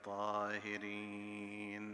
الطاهرين. 0.00 1.84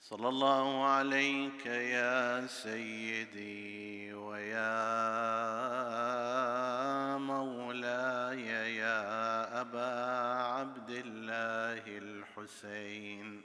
صلى 0.00 0.28
الله 0.28 0.84
عليك 0.84 1.66
يا 1.66 2.46
سيدي 2.46 4.12
ويا 4.12 4.76
مولاي 7.16 8.76
يا 8.76 9.60
أبا 9.60 9.92
عبد 10.42 10.90
الله 10.90 11.82
الحسين. 11.98 13.42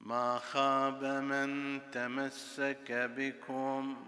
ما 0.00 0.38
خاب 0.38 1.04
من 1.04 1.80
تمسك 1.90 2.92
بكم 2.92 4.07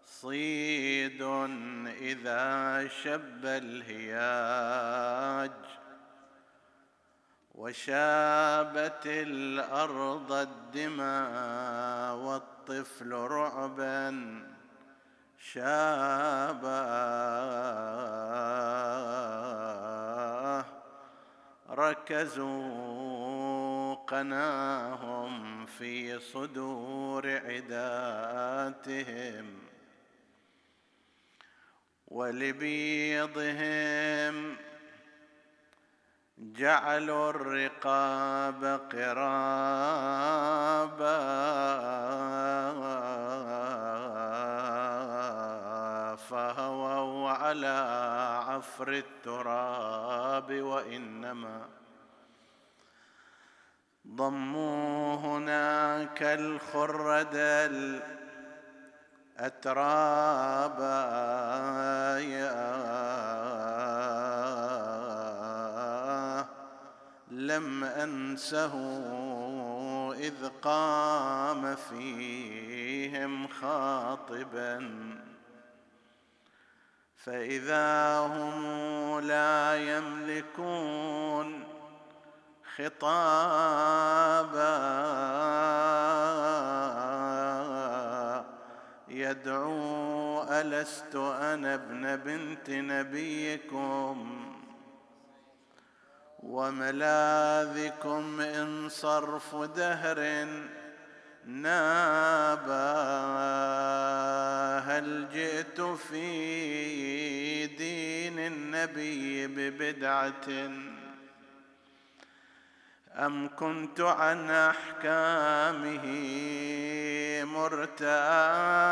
صيد 0.06 1.22
إذا 2.00 2.88
شب 2.88 3.44
الهياج. 3.44 4.56
وشابت 7.56 9.06
الأرض 9.06 10.32
الدماء 10.32 12.16
والطفل 12.16 13.12
رعبا 13.12 14.16
شابا 15.38 16.86
ركزوا 21.70 23.14
قناهم 23.94 25.66
في 25.66 26.18
صدور 26.18 27.40
عداتهم 27.46 28.86
ولبيضهم 32.08 33.36
جعلوا 36.38 37.30
الرقاب 37.30 38.64
قرابا. 38.92 40.26
فهووا 46.30 47.30
على 47.30 47.76
عفر 48.48 48.92
التراب 48.92 50.52
وإنما 50.52 51.60
ضموا 54.06 55.16
هناك 55.16 56.22
الخرد 56.22 57.36
الاتراب 59.36 60.80
يا 62.20 63.15
لم 67.46 67.84
أنسه 67.84 68.74
إذ 70.12 70.48
قام 70.62 71.76
فيهم 71.76 73.48
خاطبا. 73.48 74.90
فإذا 77.16 78.18
هم 78.18 79.20
لا 79.20 79.76
يملكون 79.76 81.64
خطابا 82.76 84.06
يدعو 89.08 90.42
ألست 90.42 91.16
أنا 91.16 91.74
ابن 91.74 92.16
بنت 92.16 92.70
نبيكم؟ 92.70 94.45
وملاذكم 96.48 98.40
إن 98.40 98.88
صرف 98.88 99.56
دهر 99.56 100.46
نابا 101.46 102.92
هل 104.78 105.28
جئت 105.32 105.80
في 105.80 107.66
دين 107.66 108.38
النبي 108.38 109.46
ببدعة؟ 109.46 110.70
أم 113.16 113.50
كنت 113.56 114.00
عن 114.00 114.50
أحكامه 114.50 116.04
مرتايا؟ 117.44 118.86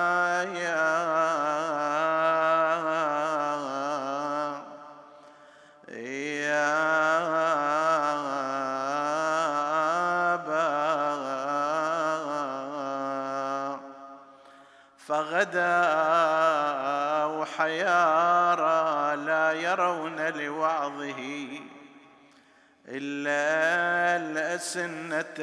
إلا 23.27 24.17
الأسنة 24.17 25.41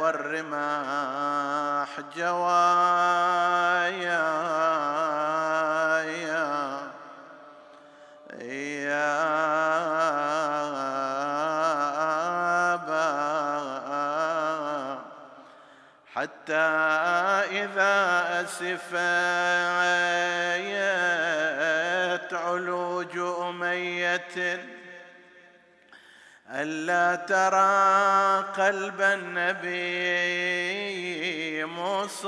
والرماح 0.00 1.88
جوايا 2.16 3.36
يا 6.02 6.80
يا 8.42 9.14
أبا. 12.74 13.16
حتى 16.14 16.54
إذا 17.62 17.94
أسفيت 18.44 18.86
علوج 22.34 23.18
أمية 23.18 24.75
ألا 26.66 27.14
ترى 27.14 28.42
قلب 28.66 29.00
النبي 29.00 29.74
مصايب. 31.64 32.26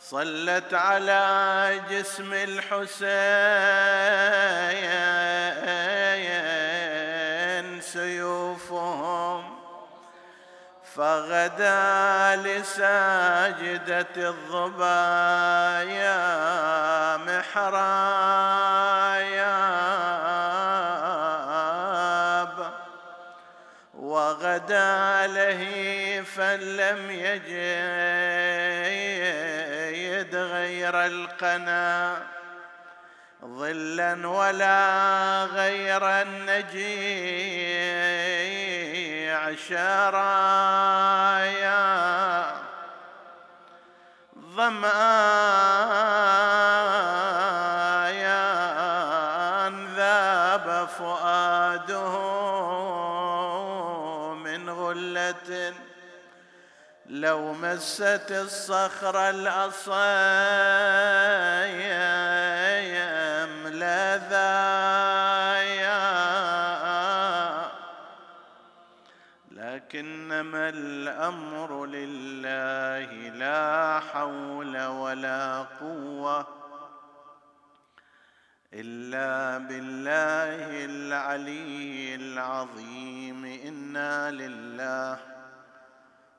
صلت 0.00 0.74
على 0.74 1.80
جسم 1.90 2.32
الحسين. 2.32 3.12
فغدا 10.96 12.36
لساجدة 12.36 14.16
الظبايا 14.16 14.82
ياب 19.20 19.92
وغدا 23.94 25.26
لهيفا 25.26 26.56
لم 26.56 27.10
يجد 27.10 27.52
غير 30.36 31.06
القنا. 31.06 32.22
ظلا 33.44 34.28
ولا 34.28 35.44
غير 35.44 36.22
النجيع 36.22 38.11
شرايا 39.56 41.32
ظمآيا 44.56 44.92
ذاب 49.96 50.88
فؤاده 50.98 52.18
من 54.34 54.70
غلة 54.70 55.74
لو 57.06 57.52
مست 57.52 58.26
الصخر 58.30 59.30
الأصايم 59.30 60.52
لكنما 69.94 70.68
الأمر 70.68 71.86
لله 71.86 73.28
لا 73.28 74.00
حول 74.00 74.86
ولا 74.86 75.62
قوة 75.62 76.46
إلا 78.74 79.58
بالله 79.58 80.84
العلي 80.84 82.14
العظيم. 82.14 83.44
إنا 83.44 84.30
لله 84.30 85.18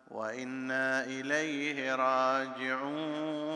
وإنا 0.08 1.04
إليه 1.04 1.96
راجعون. 1.96 3.54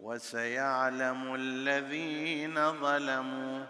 وسيعلم 0.00 1.34
الذين 1.34 2.72
ظلموا 2.72 3.66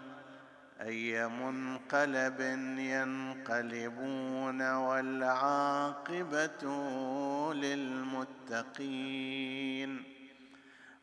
اي 0.79 1.27
منقلب 1.27 2.39
ينقلبون 2.79 4.61
والعاقبة 4.75 6.63
للمتقين. 7.53 9.11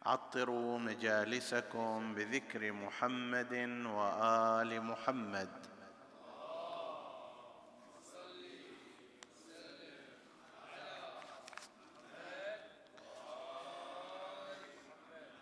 عطروا 0.06 0.78
مجالسكم 0.78 2.14
بذكر 2.14 2.73
محمد 2.73 3.52
وآل 3.87 4.81
محمد. 4.82 5.49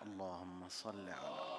اللهم 0.03 0.69
صل 0.69 1.09
على 1.09 1.55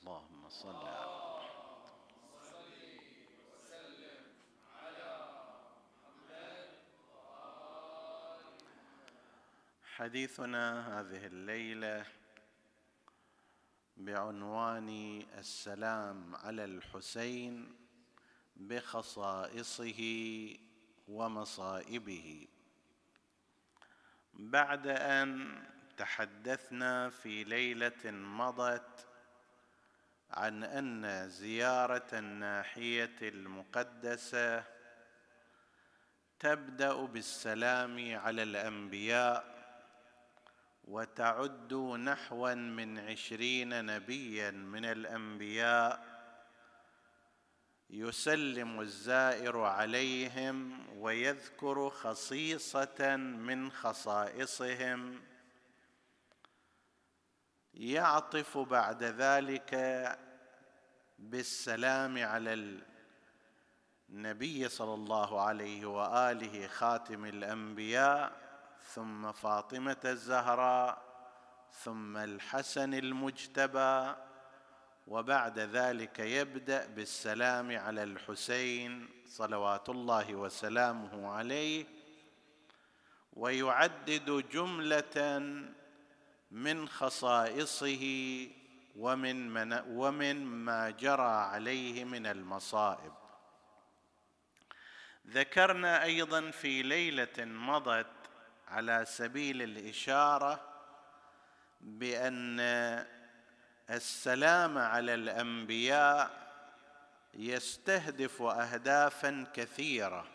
اللهم 0.00 0.48
صل 0.48 0.86
على 0.86 1.26
حديثنا 10.06 11.00
هذه 11.00 11.26
الليلة 11.26 12.04
بعنوان 13.96 15.22
السلام 15.38 16.34
على 16.36 16.64
الحسين 16.64 17.76
بخصائصه 18.56 20.00
ومصائبه. 21.08 22.46
بعد 24.34 24.86
أن 24.86 25.62
تحدثنا 25.96 27.10
في 27.10 27.44
ليلة 27.44 28.10
مضت 28.10 29.06
عن 30.30 30.64
أن 30.64 31.28
زيارة 31.28 32.08
الناحية 32.12 33.18
المقدسة 33.22 34.64
تبدأ 36.38 36.94
بالسلام 36.94 38.16
على 38.16 38.42
الأنبياء 38.42 39.55
وتعد 40.86 41.74
نحوا 41.74 42.54
من 42.54 42.98
عشرين 42.98 43.84
نبيا 43.86 44.50
من 44.50 44.84
الأنبياء. 44.84 46.16
يسلم 47.90 48.80
الزائر 48.80 49.60
عليهم 49.60 50.86
ويذكر 50.98 51.90
خصيصة 51.90 53.16
من 53.16 53.70
خصائصهم. 53.70 55.22
يعطف 57.74 58.58
بعد 58.58 59.02
ذلك 59.02 59.74
بالسلام 61.18 62.24
على 62.24 62.80
النبي 64.08 64.68
صلى 64.68 64.94
الله 64.94 65.40
عليه 65.40 65.86
وآله 65.86 66.66
خاتم 66.66 67.24
الأنبياء. 67.24 68.45
ثم 68.86 69.32
فاطمة 69.32 69.96
الزهراء 70.04 71.02
ثم 71.70 72.16
الحسن 72.16 72.94
المجتبى 72.94 74.14
وبعد 75.06 75.58
ذلك 75.58 76.18
يبدأ 76.18 76.86
بالسلام 76.86 77.78
على 77.78 78.02
الحسين 78.02 79.08
صلوات 79.26 79.88
الله 79.88 80.34
وسلامه 80.34 81.32
عليه 81.32 81.86
ويعدد 83.32 84.48
جملة 84.52 85.38
من 86.50 86.88
خصائصه 86.88 88.04
ومن 88.96 89.50
من 89.50 89.82
ومن 89.88 90.46
ما 90.46 90.90
جرى 90.90 91.36
عليه 91.52 92.04
من 92.04 92.26
المصائب. 92.26 93.12
ذكرنا 95.26 96.02
أيضا 96.02 96.50
في 96.50 96.82
ليلة 96.82 97.44
مضت 97.44 98.06
على 98.68 99.04
سبيل 99.08 99.62
الإشارة 99.62 100.60
بأن 101.80 102.60
السلام 103.90 104.78
على 104.78 105.14
الأنبياء 105.14 106.46
يستهدف 107.34 108.42
اهدافا 108.42 109.46
كثيرة. 109.54 110.26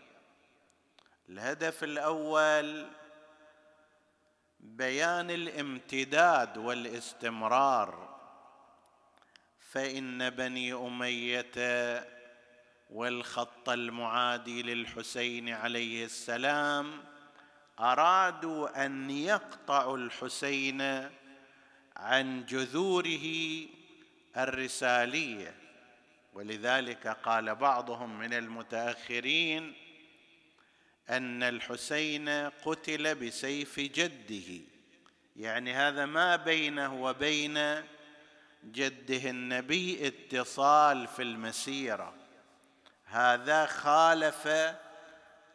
الهدف 1.29 1.83
الأول 1.83 2.87
بيان 4.59 5.29
الامتداد 5.31 6.57
والاستمرار. 6.57 8.11
فإن 9.59 10.29
بني 10.29 10.73
أمية 10.73 11.51
والخط 12.89 13.69
المعادي 13.69 14.63
للحسين 14.63 15.49
عليه 15.49 16.05
السلام 16.05 17.10
أرادوا 17.81 18.85
أن 18.85 19.09
يقطعوا 19.09 19.97
الحسين 19.97 21.09
عن 21.97 22.45
جذوره 22.45 23.27
الرسالية. 24.37 25.55
ولذلك 26.33 27.07
قال 27.07 27.55
بعضهم 27.55 28.19
من 28.19 28.33
المتأخرين 28.33 29.73
أن 31.09 31.43
الحسين 31.43 32.29
قتل 32.65 33.15
بسيف 33.15 33.79
جده. 33.79 34.61
يعني 35.35 35.73
هذا 35.73 36.05
ما 36.05 36.35
بينه 36.35 37.03
وبين 37.03 37.83
جده 38.63 39.29
النبي 39.29 40.07
اتصال 40.07 41.07
في 41.07 41.21
المسيرة. 41.21 42.13
هذا 43.05 43.65
خالف 43.65 44.47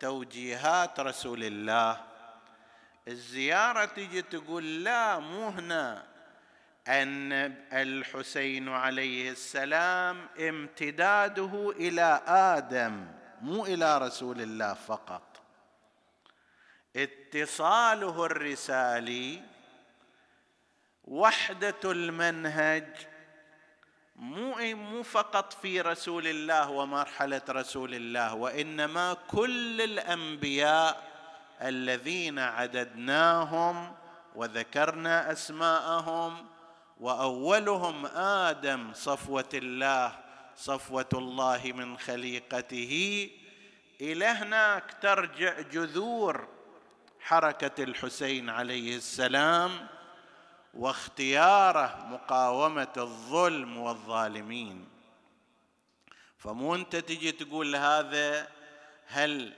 توجيهات 0.00 1.00
رسول 1.00 1.45
الله 1.45 2.05
الزيارة 3.08 3.84
تجي 3.84 4.22
تقول 4.22 4.84
لا 4.84 5.18
مو 5.18 5.48
هنا. 5.48 6.06
ان 6.88 7.32
الحسين 7.72 8.68
عليه 8.68 9.30
السلام 9.30 10.28
امتداده 10.40 11.70
إلى 11.76 12.22
آدم 12.26 13.06
مو 13.40 13.66
إلى 13.66 13.98
رسول 13.98 14.40
الله 14.40 14.75
فقط. 14.75 15.42
اتصاله 16.96 18.26
الرسالي 18.26 19.42
وحدة 21.04 21.80
المنهج 21.84 22.96
مو 24.16 24.54
مو 24.75 25.02
فقط 25.02 25.52
في 25.52 25.80
رسول 25.80 26.26
الله 26.26 26.70
ومرحلة 26.70 27.42
رسول 27.48 27.94
الله 27.94 28.34
وإنما 28.34 29.14
كل 29.14 29.80
الأنبياء 29.80 31.15
الذين 31.62 32.38
عددناهم 32.38 33.94
وذكرنا 34.34 35.32
أسماءهم 35.32 36.46
وأولهم 37.00 38.06
آدم 38.16 38.92
صفوة 38.92 39.48
الله 39.54 40.18
صفوة 40.56 41.08
الله 41.14 41.72
من 41.75 41.98
خليقته. 41.98 43.30
إلى 44.00 44.25
هناك 44.25 44.96
ترجع 45.02 45.60
جذور 45.60 46.48
حركة 47.20 47.82
الحسين 47.84 48.50
عليه 48.50 48.96
السلام 48.96 49.86
واختياره 50.75 52.06
مقاومة 52.10 52.92
الظلم 52.96 53.76
والظالمين. 53.76 54.88
فمو 56.38 56.75
أنت 56.75 56.96
تجي 56.96 57.32
تقول 57.32 57.76
هذا 57.76 58.48
هل 59.06 59.52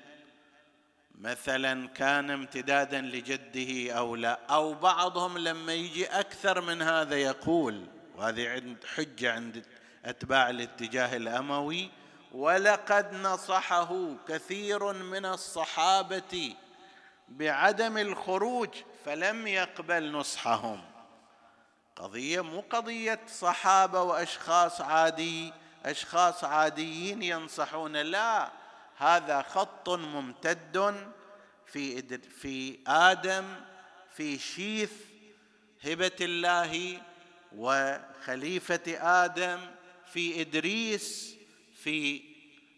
مثلا 1.21 1.89
كان 1.89 2.31
امتدادا 2.31 3.01
لجده 3.01 3.93
أو 3.93 4.17
لا 4.17 4.41
أو 4.51 4.75
بعضهم 4.75 5.39
لما 5.39 5.73
يجي 5.73 6.07
أكثر 6.07 6.61
من 6.61 6.83
هذا 6.83 7.17
يقول 7.17 7.87
وهذه 8.17 8.49
عند 8.49 8.85
حجة 8.95 9.33
عند 9.33 9.67
أتباع 10.05 10.51
الاتجاه 10.51 11.17
الأموي 11.17 11.91
ولقد 12.33 13.15
نصحه 13.15 14.15
كثير 14.29 14.93
من 14.93 15.27
الصحابة 15.27 16.55
بعدم 17.29 17.99
الخروج 17.99 18.71
فلم 19.05 19.47
يقبل 19.47 20.13
نصحهم. 20.13 20.81
قضية 21.97 22.41
مو 22.41 22.65
قضية 22.71 23.21
صحابة 23.29 24.03
وأشخاص 24.03 24.81
عادي 24.81 25.53
أشخاص 25.85 26.45
عاديين 26.45 27.23
ينصحون 27.23 27.97
لا. 27.97 28.51
هذا 28.99 29.43
خط 29.43 29.88
ممتد 29.88 31.07
في 31.67 32.19
في 32.19 32.78
آدم 32.87 33.55
في 34.11 34.38
شيث 34.38 34.93
هبة 35.85 36.17
الله 36.21 37.02
وخليفة 37.57 38.99
آدم 39.25 39.61
في 40.07 40.40
إدريس 40.40 41.37
في 41.75 42.23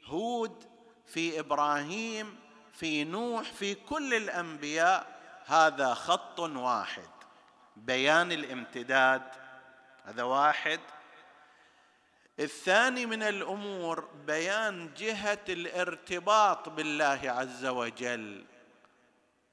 هود 0.04 0.64
في 1.06 1.40
إبراهيم 1.40 2.36
في 2.72 3.04
نوح 3.04 3.52
في 3.52 3.74
كل 3.74 4.14
الأنبياء. 4.14 5.20
هذا 5.46 5.94
خط 5.94 6.40
واحد. 6.40 7.10
بيان 7.76 8.32
الامتداد. 8.32 9.22
هذا 10.04 10.22
واحد. 10.22 10.80
الثاني 12.40 13.06
من 13.06 13.22
الأمور 13.22 14.08
بيان 14.26 14.94
جهة 14.94 15.44
الارتباط 15.48 16.68
بالله 16.68 17.20
عز 17.24 17.66
وجل. 17.66 18.44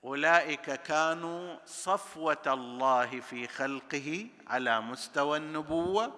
أولئك 0.03 0.72
كانوا 0.72 1.58
صفوة 1.65 2.41
الله 2.48 3.20
في 3.20 3.48
خلقه 3.48 4.27
على 4.48 4.82
مستوى 4.82 5.38
النبوة 5.38 6.13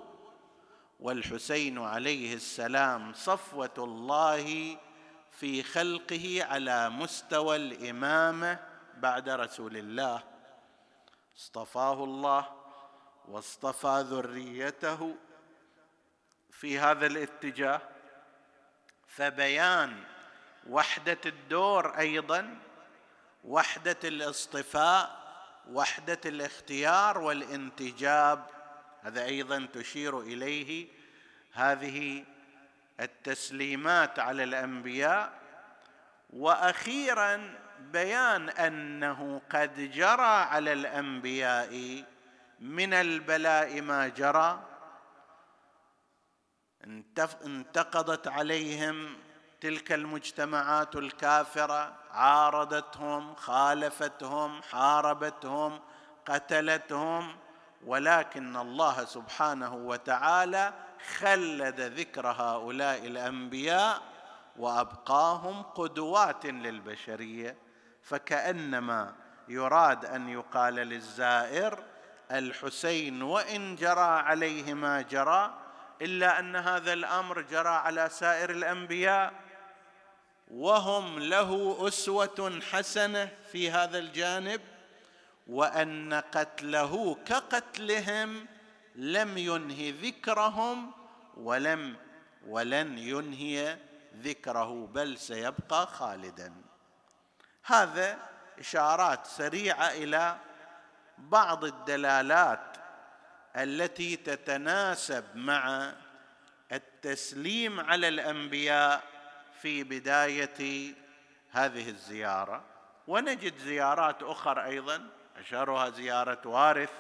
والحسين 1.00 1.80
عليه 1.80 2.34
السلام 2.34 3.14
صفوة 3.14 3.74
الله 3.78 4.78
في 5.32 5.64
خلقه 5.64 6.44
على 6.44 6.90
مستوى 6.90 7.56
الإمامة 7.56 8.60
بعد 8.98 9.30
رسول 9.30 9.78
الله. 9.78 10.24
اصطفاه 11.38 12.04
الله 12.04 12.46
واصطفى 13.28 14.06
ذريته 14.10 15.16
في 16.60 16.80
هذا 16.80 17.06
الاتجاه 17.06 17.82
فبيان 19.08 20.04
وحدة 20.70 21.18
الدور 21.26 21.98
أيضا 21.98 22.58
وحدة 23.44 23.98
الاصطفاء 24.04 25.20
وحدة 25.72 26.20
الاختيار 26.26 27.18
والانتجاب. 27.18 28.46
هذا 29.04 29.26
أيضا 29.26 29.68
تشير 29.74 30.20
إليه 30.20 30.88
هذه 31.54 32.26
التسليمات 33.00 34.20
على 34.20 34.44
الأنبياء. 34.44 35.34
وأخيرا 36.30 37.60
بيان 37.80 38.50
أنه 38.50 39.42
قد 39.50 39.92
جرى 39.92 40.46
على 40.52 40.74
الأنبياء 40.74 42.04
من 42.60 42.94
البلاء 42.94 43.82
ما 43.82 44.08
جرى. 44.08 44.69
انتقضت 47.46 48.28
عليهم 48.28 49.18
تلك 49.62 49.92
المجتمعات 49.92 50.96
الكافرة 50.96 51.94
عارضتهم 52.12 53.36
خالفتهم 53.36 54.62
حاربتهم 54.62 55.80
قتلتهم 56.26 57.36
ولكن 57.86 58.58
الله 58.58 59.06
سبحانه 59.06 59.76
وتعالى 59.76 60.74
خلد 61.18 61.82
ذكر 61.82 62.28
هؤلاء 62.28 63.06
الأنبياء 63.08 64.02
وأبقاهم 64.58 65.64
قدوات 65.64 66.46
للبشرية. 66.46 67.58
فكأنما 68.04 69.16
يراد 69.48 70.06
أن 70.06 70.30
يقال 70.30 70.74
للزائر 70.74 71.80
الحسين 72.32 73.22
وإن 73.22 73.76
جرى 73.76 74.02
عليه 74.02 74.74
ما 74.74 75.02
جرى 75.02 75.54
إلا 76.02 76.40
أن 76.40 76.56
هذا 76.56 76.94
الأمر 76.94 77.42
جرى 77.42 77.70
على 77.70 78.10
سائر 78.10 78.50
الأنبياء 78.50 79.34
وهم 80.52 81.20
له 81.20 81.78
أسوة 81.88 82.60
حسنة 82.72 83.30
في 83.52 83.72
هذا 83.72 83.98
الجانب 83.98 84.62
وأن 85.48 86.14
قتله 86.14 87.16
كقتلهم 87.26 88.46
لم 88.96 89.38
ينهي 89.38 89.92
ذكرهم 89.92 90.92
ولم 91.38 91.96
ولن 92.48 92.98
ينهي 92.98 93.78
ذكره 94.18 94.88
بل 94.88 95.18
سيبقى 95.18 95.88
خالدا. 95.88 96.54
هذا 97.64 98.18
إشارات 98.60 99.28
سريعة 99.28 99.92
إلى 99.92 100.38
بعض 101.18 101.64
الدلالات 101.64 102.79
التي 103.60 104.16
تتناسب 104.16 105.26
مع 105.36 105.94
التسليم 106.72 107.80
على 107.80 108.08
الأنبياء 108.08 109.04
في 109.62 109.84
بداية 109.84 110.94
هذه 111.52 111.90
الزيارة. 111.90 112.64
ونجد 113.08 113.58
زيارات 113.58 114.24
أخرى 114.24 114.66
أيضا 114.66 115.10
أشهرها 115.38 115.90
زيارة 115.90 116.48
وارث 116.48 116.92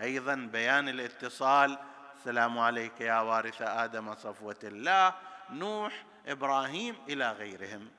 أيضا 0.00 0.34
بيان 0.34 0.88
الاتصال. 0.88 1.78
السلام 2.16 2.58
عليك 2.58 3.00
يا 3.00 3.20
وارث 3.20 3.62
آدم 3.62 4.14
صفوة 4.14 4.56
الله 4.64 5.14
نوح 5.50 6.04
إبراهيم 6.26 6.96
إلى 7.08 7.32
غيرهم. 7.32 7.90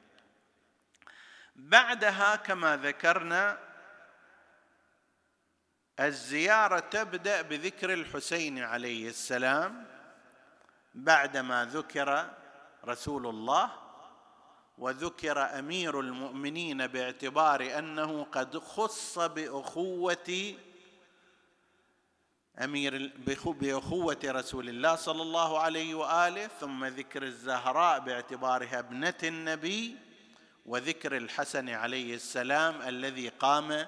بعدها 1.56 2.36
كما 2.36 2.78
ذكرنا 2.78 3.67
الزيارة 6.00 6.80
تبدأ 6.80 7.42
بذكر 7.42 7.94
الحسين 7.94 8.60
عليه 8.60 9.10
السلام 9.10 9.86
بعدما 10.96 11.66
ذكر 11.66 12.30
رسول 12.86 13.28
الله 13.28 13.72
وذكر 14.78 15.60
أمير 15.60 16.00
المؤمنين 16.00 16.88
باعتبار 16.88 17.80
أنه 17.80 18.24
قد 18.24 18.58
خص 18.58 19.20
بأخوة 19.20 20.56
أمير 22.64 23.14
بأخوة 23.46 24.20
رسول 24.26 24.70
الله 24.70 24.96
صلى 24.96 25.22
الله 25.22 25.60
عليه 25.60 25.96
وآله 25.96 26.48
ثم 26.48 26.86
ذكر 26.86 27.24
الزهراء 27.24 28.00
باعتبارها 28.00 28.80
ابنة 28.80 29.18
النبي 29.24 29.98
وذكر 30.66 31.18
الحسن 31.18 31.70
عليه 31.70 32.16
السلام 32.16 32.82
الذي 32.82 33.30
قام 33.30 33.88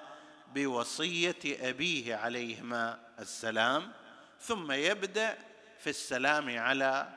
بوصية 0.54 1.36
أبيه 1.44 2.16
عليهما 2.16 2.98
السلام 3.18 3.92
ثم 4.40 4.72
يبدأ 4.72 5.38
في 5.78 5.90
السلام 5.90 6.58
على 6.58 7.08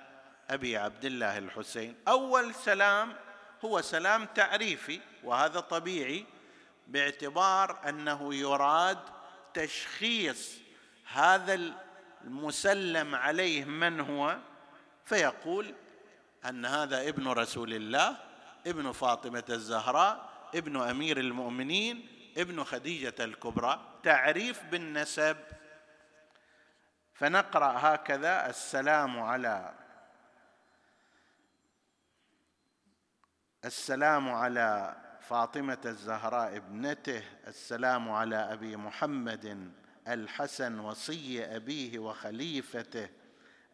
أبي 0.49 0.77
عبد 0.77 1.05
الله 1.05 1.37
الحسين. 1.37 1.95
أول 2.07 2.55
سلام 2.55 3.13
هو 3.65 3.81
سلام 3.81 4.25
تعريفي 4.25 4.99
وهذا 5.23 5.59
طبيعي 5.59 6.25
باعتبار 6.87 7.89
أنه 7.89 8.35
يراد 8.35 8.99
تشخيص 9.53 10.51
هذا 11.13 11.73
المسلم 12.23 13.15
عليه 13.15 13.65
من 13.65 13.99
هو 13.99 14.37
فيقول 15.05 15.73
أن 16.45 16.65
هذا 16.65 17.09
ابن 17.09 17.27
رسول 17.27 17.73
الله 17.73 18.17
ابن 18.67 18.91
فاطمة 18.91 19.43
الزهراء 19.49 20.29
ابن 20.55 20.81
أمير 20.81 21.19
المؤمنين 21.19 22.07
ابن 22.37 22.63
خديجة 22.63 23.15
الكبرى 23.19 23.99
تعريف 24.03 24.63
بالنسب. 24.63 25.37
فنقرأ 27.13 27.73
هكذا 27.77 28.49
السلام 28.49 29.19
على 29.19 29.73
السلام 33.65 34.29
على 34.29 34.95
فاطمة 35.21 35.77
الزهراء 35.85 36.57
ابنته 36.57 37.23
السلام 37.47 38.11
على 38.11 38.35
أبي 38.35 38.77
محمد 38.77 39.71
الحسن 40.07 40.79
وصي 40.79 41.45
أبيه 41.45 41.99
وخليفته 41.99 43.09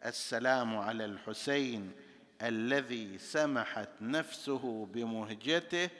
السلام 0.04 0.78
على 0.78 1.04
الحسين 1.04 1.92
الذي 2.42 3.18
سمحت 3.18 3.88
نفسه 4.00 4.86
بمهجته 4.86 5.90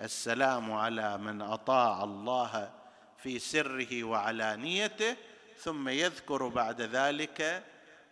السلام 0.00 0.72
على 0.72 1.18
من 1.18 1.42
أطاع 1.42 2.04
الله 2.04 2.72
في 3.18 3.38
سره 3.38 4.04
وعلانيته 4.04 5.16
ثم 5.58 5.88
يذكر 5.88 6.48
بعد 6.48 6.80
ذلك 6.80 7.64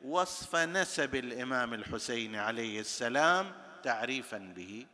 وصف 0.04 0.56
نسب 0.56 1.14
الإمام 1.14 1.74
الحسين 1.74 2.36
عليه 2.36 2.80
السلام 2.80 3.52
تعريفا 3.82 4.38
به. 4.38 4.86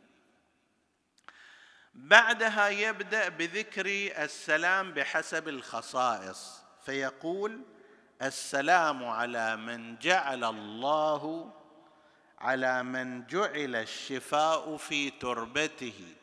بعدها 1.93 2.69
يبدأ 2.69 3.29
بذكر 3.29 3.85
السلام 4.23 4.91
بحسب 4.93 5.47
الخصائص 5.47 6.61
فيقول 6.85 7.61
السلام 8.21 9.05
على 9.05 9.55
من 9.55 9.97
جعل 9.97 10.43
الله 10.43 11.53
على 12.39 12.83
من 12.83 13.27
جعل 13.27 13.75
الشفاء 13.75 14.77
في 14.77 15.09
تربته. 15.09 16.15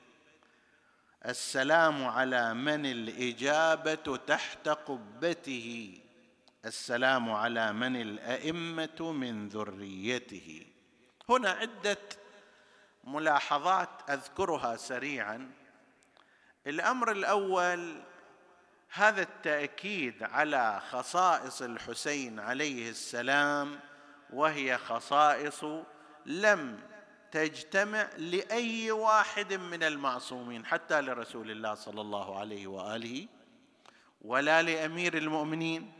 السلام 1.26 2.04
على 2.04 2.54
من 2.54 2.86
الإجابة 2.86 4.16
تحت 4.26 4.68
قبته. 4.68 5.98
السلام 6.64 7.30
على 7.30 7.72
من 7.72 7.96
الأئمة 7.96 9.12
من 9.12 9.48
ذريته. 9.48 10.66
هنا 11.28 11.50
عدة 11.50 11.98
ملاحظات 13.04 13.88
أذكرها 14.10 14.76
سريعا. 14.76 15.50
الأمر 16.66 17.10
الأول 17.12 18.02
هذا 18.90 19.22
التأكيد 19.22 20.22
على 20.22 20.80
خصائص 20.90 21.62
الحسين 21.62 22.40
عليه 22.40 22.90
السلام 22.90 23.80
وهي 24.30 24.78
خصائص 24.78 25.64
لم 26.26 26.95
تجتمع 27.32 28.08
لأي 28.16 28.90
واحد 28.90 29.52
من 29.52 29.82
المعصومين 29.82 30.66
حتى 30.66 31.00
لرسول 31.00 31.50
الله 31.50 31.74
صلى 31.74 32.00
الله 32.00 32.38
عليه 32.38 32.66
وآله 32.66 33.28
ولا 34.22 34.62
لأمير 34.62 35.16
المؤمنين 35.16 35.92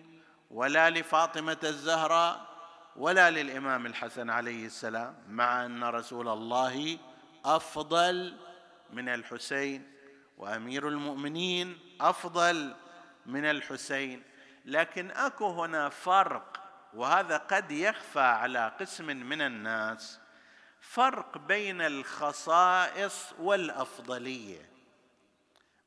ولا 0.50 0.90
لفاطمة 0.90 1.58
الزهراء 1.64 2.46
ولا 2.96 3.30
للإمام 3.30 3.86
الحسن 3.86 4.30
عليه 4.30 4.66
السلام 4.66 5.14
مع 5.28 5.64
أن 5.66 5.84
رسول 5.84 6.28
الله 6.28 6.98
أفضل 7.44 8.36
من 8.92 9.08
الحسين 9.08 9.92
وأمير 10.38 10.88
المؤمنين 10.88 11.78
أفضل 12.00 12.74
من 13.26 13.44
الحسين. 13.44 14.22
لكن 14.64 15.10
أكو 15.10 15.48
هنا 15.48 15.88
فرق 15.88 16.62
وهذا 16.94 17.36
قد 17.36 17.70
يخفى 17.70 18.20
على 18.20 18.72
قسم 18.80 19.06
من 19.06 19.40
الناس. 19.40 20.20
فرق 20.80 21.38
بين 21.38 21.80
الخصائص 21.80 23.32
والأفضلية. 23.38 24.70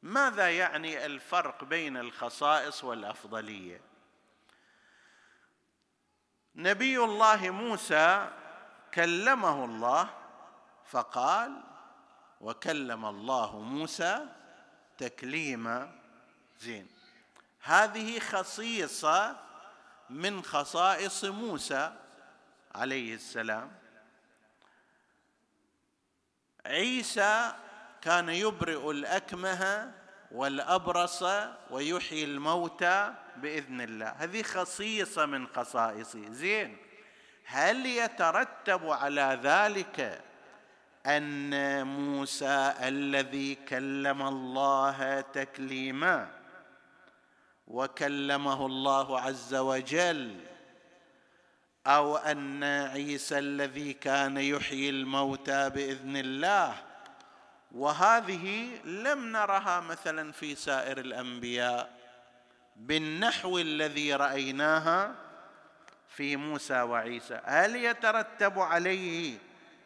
ماذا 0.03 0.50
يعني 0.50 1.05
الفرق 1.05 1.63
بين 1.63 1.98
الخصائص 1.98 2.84
والأفضلية؟ 2.84 3.81
نبي 6.55 6.98
الله 7.00 7.50
موسى 7.50 8.29
كلمه 8.93 9.65
الله 9.65 10.10
فقال 10.86 11.63
وكلم 12.41 13.05
الله 13.05 13.60
موسى 13.60 14.25
تكليما. 14.98 15.99
زين. 16.60 16.88
هذه 17.62 18.19
خصيصة 18.19 19.36
من 20.10 20.43
خصائص 20.43 21.25
موسى 21.25 21.95
عليه 22.75 23.15
السلام. 23.15 23.78
عيسى 26.69 27.53
كان 28.01 28.29
يبرئ 28.29 28.91
الأكمه 28.91 29.91
والأبرص 30.32 31.23
ويحيي 31.71 32.23
الموتى 32.23 33.13
بإذن 33.38 33.82
الله. 33.82 34.10
هذه 34.17 34.41
خصيصة 34.41 35.25
من 35.25 35.47
خصائصه. 35.47 36.29
زين. 36.29 36.77
هل 37.45 37.86
يترتب 37.86 38.89
على 38.89 39.39
ذلك 39.43 40.21
أن 41.05 41.88
موسى 41.88 42.73
الذي 42.82 43.55
كلم 43.55 44.21
الله 44.21 45.21
تكليما 45.21 46.29
وكلمه 47.67 48.65
الله 48.65 49.21
عز 49.21 49.55
وجل 49.55 50.39
أو 51.87 52.17
أن 52.17 52.63
عيسى 52.63 53.39
الذي 53.39 53.93
كان 53.93 54.37
يحيي 54.37 54.89
الموتى 54.89 55.69
بإذن 55.69 56.17
الله. 56.17 56.75
وهذه 57.71 58.69
لم 58.85 59.31
نرها 59.31 59.79
مثلا 59.79 60.31
في 60.31 60.55
سائر 60.55 60.97
الأنبياء. 60.97 61.89
بالنحو 62.75 63.57
الذي 63.57 64.15
رأيناها 64.15 65.15
في 66.09 66.35
موسى 66.35 66.81
وعيسى. 66.81 67.41
هل 67.45 67.75
يترتب 67.75 68.59
عليه 68.59 69.37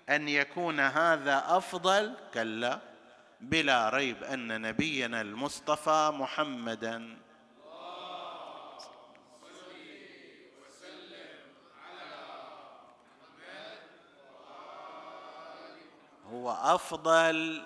أن 0.10 0.28
يكون 0.28 0.80
هذا 0.80 1.44
أفضل؟ 1.48 2.14
كلا. 2.34 2.80
بلا 3.42 3.90
ريب 3.90 4.24
أن 4.24 4.62
نبينا 4.62 5.22
المصطفى 5.22 6.12
محمدا. 6.14 7.18
هو 16.34 16.52
أفضل 16.52 17.64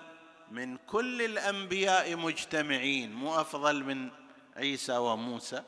من 0.50 0.76
كل 0.76 1.22
الأنبياء 1.22 2.16
مجتمعين 2.16 3.12
مو 3.12 3.40
أفضل 3.40 3.84
من 3.84 4.10
عيسى 4.56 4.96
وموسى. 4.96 5.62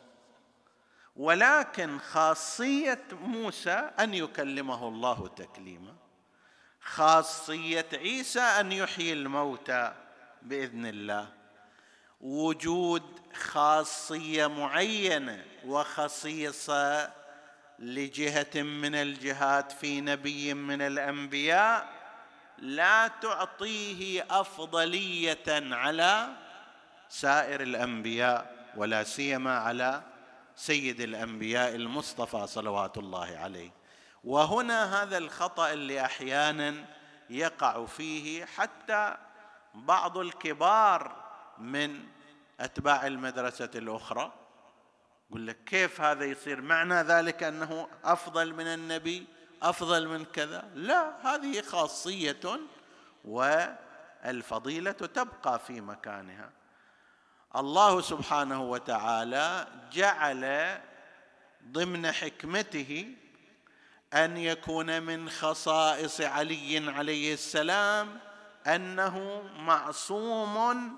ولكن 1.16 1.98
خاصية 1.98 3.04
موسى 3.12 3.90
أن 4.00 4.14
يكلمه 4.14 4.88
الله 4.88 5.28
تكليما. 5.28 5.94
خاصية 6.80 7.86
عيسى 7.92 8.40
أن 8.40 8.72
يحيي 8.72 9.12
الموتى 9.12 9.94
بإذن 10.42 10.86
الله. 10.86 11.28
وجود 12.20 13.02
خاصية 13.34 14.46
معينة 14.46 15.44
وخصيصة 15.66 17.12
لجهة 17.78 18.62
من 18.62 18.94
الجهات 18.94 19.72
في 19.72 20.00
نبي 20.00 20.54
من 20.54 20.82
الأنبياء 20.82 21.99
لا 22.60 23.08
تعطيه 23.08 24.26
أفضلية 24.30 25.44
على 25.48 26.28
سائر 27.08 27.60
الأنبياء 27.60 28.70
ولا 28.76 29.02
سيما 29.04 29.58
على 29.58 30.02
سيد 30.56 31.00
الأنبياء 31.00 31.74
المصطفى 31.74 32.46
صلوات 32.46 32.98
الله 32.98 33.38
عليه. 33.38 33.70
وهنا 34.24 35.02
هذا 35.02 35.18
الخطأ 35.18 35.72
اللي 35.72 36.04
أحيانا 36.04 36.74
يقع 37.30 37.86
فيه 37.86 38.44
حتى 38.44 39.16
بعض 39.74 40.18
الكبار 40.18 41.24
من 41.58 42.04
أتباع 42.60 43.06
المدرسة 43.06 43.70
الأخرى 43.74 44.32
يقول 45.30 45.46
لك 45.46 45.64
كيف 45.64 46.00
هذا 46.00 46.24
يصير؟ 46.24 46.60
معنى 46.60 46.94
ذلك 46.94 47.42
أنه 47.42 47.88
أفضل 48.04 48.54
من 48.54 48.66
النبي 48.66 49.26
أفضل 49.62 50.08
من 50.08 50.24
كذا؟ 50.24 50.70
لا 50.74 51.34
هذه 51.34 51.62
خاصية 51.62 52.60
والفضيلة 53.24 54.92
تبقى 54.92 55.58
في 55.58 55.80
مكانها. 55.80 56.50
الله 57.56 58.00
سبحانه 58.00 58.62
وتعالى 58.62 59.66
جعل 59.92 60.80
ضمن 61.68 62.12
حكمته 62.12 63.14
أن 64.14 64.36
يكون 64.36 65.02
من 65.02 65.30
خصائص 65.30 66.20
علي 66.20 66.90
عليه 66.90 67.34
السلام 67.34 68.20
أنه 68.66 69.42
معصوم 69.58 70.96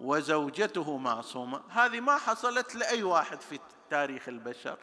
وزوجته 0.00 0.96
معصومة. 0.96 1.62
هذه 1.70 2.00
ما 2.00 2.16
حصلت 2.16 2.74
لأي 2.74 3.02
واحد 3.02 3.40
في 3.40 3.58
تاريخ 3.90 4.28
البشر. 4.28 4.78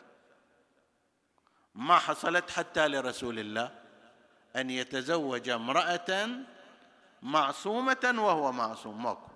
ما 1.77 1.99
حصلت 1.99 2.49
حتى 2.49 2.87
لرسول 2.87 3.39
الله 3.39 3.71
أن 4.55 4.69
يتزوج 4.69 5.49
امرأة 5.49 6.29
معصومة 7.21 8.15
وهو 8.17 8.51
معصوم 8.51 9.03
ماكو. 9.03 9.31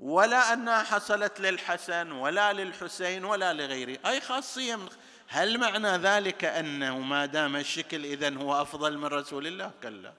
ولا 0.00 0.52
أنها 0.52 0.82
حصلت 0.82 1.40
للحسن 1.40 2.12
ولا 2.12 2.52
للحسين 2.52 3.24
ولا 3.24 3.52
لغيره. 3.52 3.98
أي 4.06 4.20
خاصية 4.20 4.76
من 4.76 4.88
هل 5.28 5.58
معنى 5.58 5.88
ذلك 5.88 6.44
أنه 6.44 6.98
ما 6.98 7.26
دام 7.26 7.56
الشكل 7.56 8.04
اذا 8.04 8.34
هو 8.34 8.62
أفضل 8.62 8.98
من 8.98 9.04
رسول 9.04 9.46
الله؟ 9.46 9.70
كلا. 9.82 10.12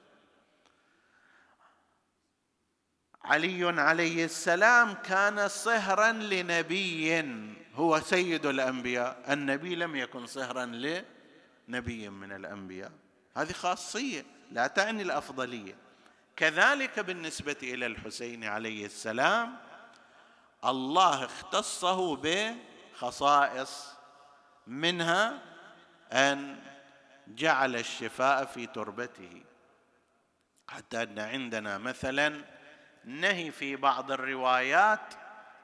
علي 3.24 3.82
عليه 3.82 4.26
السلام 4.26 4.94
كان 4.94 5.48
صهرا 5.48 6.12
لنبي. 6.12 7.59
هو 7.76 8.00
سيد 8.00 8.46
الأنبياء. 8.46 9.34
النبي 9.34 9.76
لم 9.76 9.96
يكن 9.96 10.26
صهرا 10.26 10.66
لنبي 10.66 12.10
من 12.10 12.32
الأنبياء. 12.32 12.92
هذه 13.38 13.52
خاصية 13.52 14.26
لا 14.52 14.68
تعني 14.68 15.02
الأفضلية. 15.02 15.76
كذلك 16.36 17.00
بالنسبة 17.00 17.58
إلى 17.64 17.86
الحسين 17.86 18.44
عليه 18.44 18.86
السلام 18.86 19.58
الله 20.66 21.26
اختصه 21.26 22.16
بخصائص 22.16 23.94
منها 24.68 25.42
أن 26.12 26.60
جعل 27.28 27.76
الشفاء 27.76 28.46
في 28.46 28.66
تربته. 28.66 29.44
حتى 30.68 31.04
أن 31.04 31.20
عندنا 31.20 31.78
مثلا 31.78 32.46
نهي 33.06 33.52
في 33.52 33.76
بعض 33.76 34.12
الروايات 34.12 35.14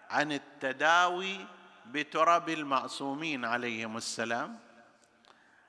عن 0.10 0.32
التداوي 0.32 1.46
بترب 1.92 2.50
المعصومين 2.50 3.46
عليهم 3.46 3.98
السلام. 3.98 4.60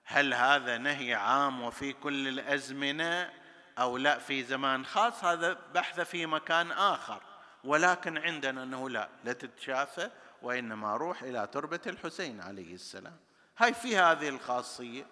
هل 0.05 0.35
هذا 0.35 0.79
نهي 0.79 1.14
عام 1.14 1.62
وفي 1.62 1.92
كل 1.92 2.29
الأزمنة 2.29 3.33
أو 3.79 3.96
لا 3.96 4.18
في 4.18 4.44
زمان 4.44 4.87
خاص؟ 4.87 5.24
هذا 5.24 5.59
بحث 5.74 6.00
في 6.00 6.26
مكان 6.26 6.72
آخر. 6.72 7.22
ولكن 7.64 8.18
عندنا 8.18 8.62
أنه 8.62 8.90
لا 8.90 9.09
لا 9.24 9.33
تتشافى 9.33 10.11
وإنما 10.42 10.96
روح 10.96 11.22
إلى 11.22 11.46
تربة 11.46 11.81
الحسين 11.87 12.40
عليه 12.40 12.74
السلام. 12.74 13.16
هاي 13.59 13.74
في 13.74 13.96
هذه 13.96 14.29
الخاصية. 14.29 15.07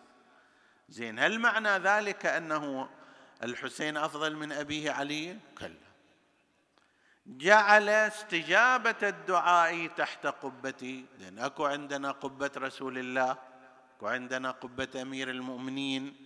زين 0.89 1.19
هل 1.19 1.39
معنى 1.41 1.69
ذلك 1.69 2.27
أنه 2.27 2.89
الحسين 3.43 3.97
أفضل 3.97 4.37
من 4.37 4.53
أبيه 4.53 4.91
علي؟ 4.91 5.39
كلا. 5.59 5.94
جعل 7.27 7.89
استجابة 7.89 9.09
الدعاء 9.09 9.87
تحت 9.87 10.27
قبتي 10.27 11.05
لأن 11.19 11.39
أكو 11.39 11.65
عندنا 11.65 12.11
قبة 12.11 12.51
رسول 12.57 12.99
الله 12.99 13.39
أكو 13.97 14.07
عندنا 14.07 14.51
قبة 14.51 15.03
أمير 15.03 15.31
المؤمنين 15.31 16.17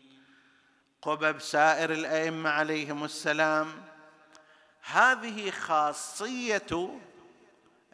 قبب 1.03 1.39
سائر 1.39 1.93
الأئمة 1.93 2.51
عليهم 2.51 3.05
السلام. 3.05 3.67
هذه 4.83 5.51
خاصية 5.51 7.01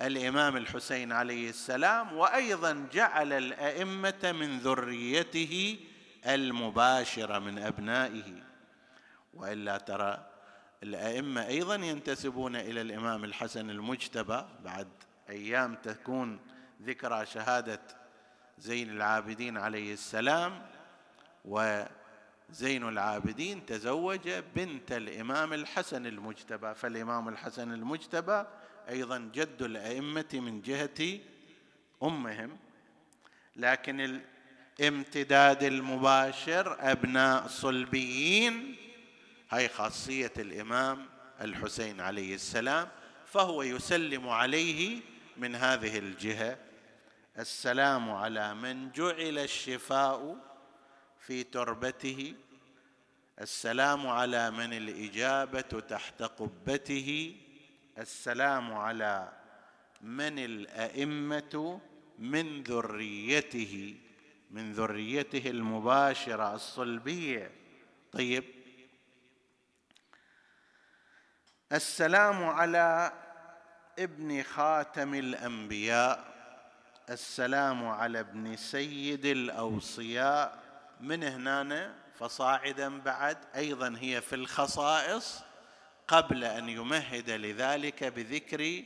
الإمام 0.00 0.56
الحسين 0.56 1.12
عليه 1.12 1.48
السلام 1.48 2.12
وأيضا 2.12 2.88
جعل 2.92 3.32
الأئمة 3.32 4.32
من 4.32 4.58
ذريته 4.58 5.78
المباشرة 6.26 7.38
من 7.38 7.58
أبنائه. 7.58 8.42
وإلا 9.34 9.78
ترى 9.78 10.33
الأئمة 10.84 11.46
أيضا 11.46 11.74
ينتسبون 11.74 12.56
إلى 12.56 12.80
الإمام 12.80 13.24
الحسن 13.24 13.70
المجتبى. 13.70 14.44
بعد 14.64 14.88
أيام 15.30 15.74
تكون 15.74 16.38
ذكرى 16.82 17.26
شهادة 17.26 17.80
زين 18.58 18.90
العابدين 18.90 19.56
عليه 19.58 19.92
السلام 19.92 20.66
وزين 21.44 22.88
العابدين 22.88 23.66
تزوج 23.66 24.30
بنت 24.56 24.92
الإمام 24.92 25.52
الحسن 25.52 26.06
المجتبى. 26.06 26.74
فالإمام 26.74 27.28
الحسن 27.28 27.72
المجتبى 27.72 28.44
أيضا 28.88 29.30
جد 29.34 29.62
الأئمة 29.62 30.28
من 30.32 30.62
جهة 30.62 31.18
أمهم 32.02 32.56
لكن 33.56 34.20
الامتداد 34.80 35.62
المباشر 35.62 36.76
أبناء 36.80 37.46
صلبيين 37.46 38.76
هاي 39.54 39.68
خاصية 39.68 40.32
الإمام 40.38 41.06
الحسين 41.40 42.00
عليه 42.00 42.34
السلام 42.34 42.88
فهو 43.26 43.62
يسلم 43.62 44.28
عليه 44.28 45.00
من 45.36 45.54
هذه 45.54 45.98
الجهة. 45.98 46.58
السلام 47.38 48.10
على 48.10 48.54
من 48.54 48.92
جعل 48.92 49.38
الشفاء 49.38 50.36
في 51.18 51.42
تربته. 51.42 52.34
السلام 53.40 54.06
على 54.06 54.50
من 54.50 54.72
الإجابة 54.72 55.60
تحت 55.60 56.22
قبته. 56.22 57.36
السلام 57.98 58.72
على 58.72 59.32
من 60.02 60.38
الأئمة 60.38 61.80
من 62.18 62.62
ذريته 62.62 63.94
من 64.50 64.72
ذريته 64.72 65.50
المباشرة 65.50 66.54
الصلبية. 66.54 67.50
طيب 68.12 68.53
السلام 71.74 72.44
على 72.44 73.12
ابن 73.98 74.42
خاتم 74.42 75.14
الأنبياء 75.14 76.24
السلام 77.10 77.88
على 77.88 78.20
ابن 78.20 78.56
سيد 78.56 79.24
الأوصياء. 79.26 80.58
من 81.00 81.22
هنا 81.22 81.94
فصاعدا 82.18 83.00
بعد. 83.00 83.38
أيضا 83.56 83.96
هي 84.00 84.20
في 84.20 84.34
الخصائص 84.34 85.40
قبل 86.08 86.44
أن 86.44 86.68
يمهد 86.68 87.30
لذلك 87.30 88.04
بذكر 88.04 88.82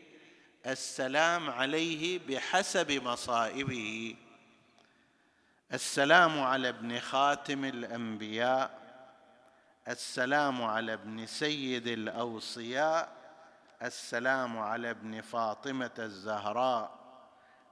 السلام 0.66 1.50
عليه 1.50 2.18
بحسب 2.28 2.92
مصائبه. 2.92 4.16
السلام 5.72 6.40
على 6.40 6.68
ابن 6.68 7.00
خاتم 7.00 7.64
الأنبياء. 7.64 8.87
السلام 9.88 10.62
على 10.62 10.92
ابن 10.92 11.26
سيد 11.26 11.86
الأوصياء 11.86 13.16
السلام 13.82 14.58
على 14.58 14.90
ابن 14.90 15.20
فاطمة 15.20 15.90
الزهراء 15.98 16.98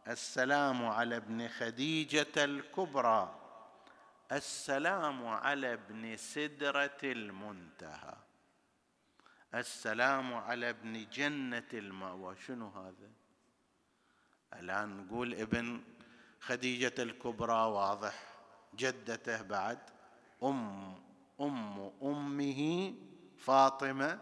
السلام 0.09 0.87
على 0.87 1.17
ابن 1.17 1.49
خديجة 1.49 2.45
الكبرى 2.45 3.41
السلام 4.33 5.27
على 5.27 5.73
ابن 5.73 6.17
سدرة 6.17 6.99
المنتهى 7.05 8.17
السلام 9.55 10.35
على 10.35 10.71
ابن 10.71 11.07
جنة 11.13 11.69
المأوى. 11.75 12.37
شنو 12.37 12.69
هذا؟ 12.69 13.11
الآن 14.53 14.97
نقول 14.97 15.35
ابن 15.35 15.85
خديجة 16.41 16.95
الكبرى 16.99 17.67
واضح 17.67 18.23
جدته 18.75 19.43
بعد 19.43 19.79
أم 20.43 21.06
أم 21.41 21.93
أمه 22.03 22.95
فاطمة 23.39 24.19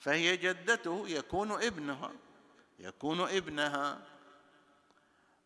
فهي 0.00 0.36
جدته 0.36 1.04
يكون 1.08 1.52
ابنها 1.52 2.10
يكون 2.78 3.20
ابنها. 3.20 3.98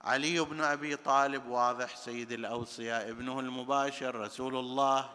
علي 0.01 0.41
بن 0.41 0.61
أبي 0.61 0.97
طالب 0.97 1.47
واضح 1.47 1.97
سيد 1.97 2.33
الأوصياء 2.33 3.11
ابنه 3.11 3.41
المباشر 3.41 4.15
رسول 4.15 4.57
الله 4.57 5.11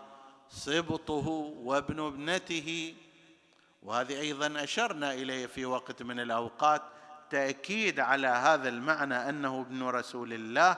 سبطه 0.50 1.28
وابن 1.64 2.00
ابنته. 2.00 2.96
وهذه 3.84 4.20
أيضا 4.20 4.64
أشرنا 4.64 5.14
إليه 5.14 5.46
في 5.46 5.66
وقت 5.66 6.04
من 6.04 6.20
الأوقات 6.20 6.82
تأكيد 7.30 8.00
على 8.00 8.28
هذا 8.28 8.70
المعنى 8.70 9.30
أنه 9.30 9.62
ابن 9.62 9.84
رسول 9.84 10.34
الله 10.34 10.78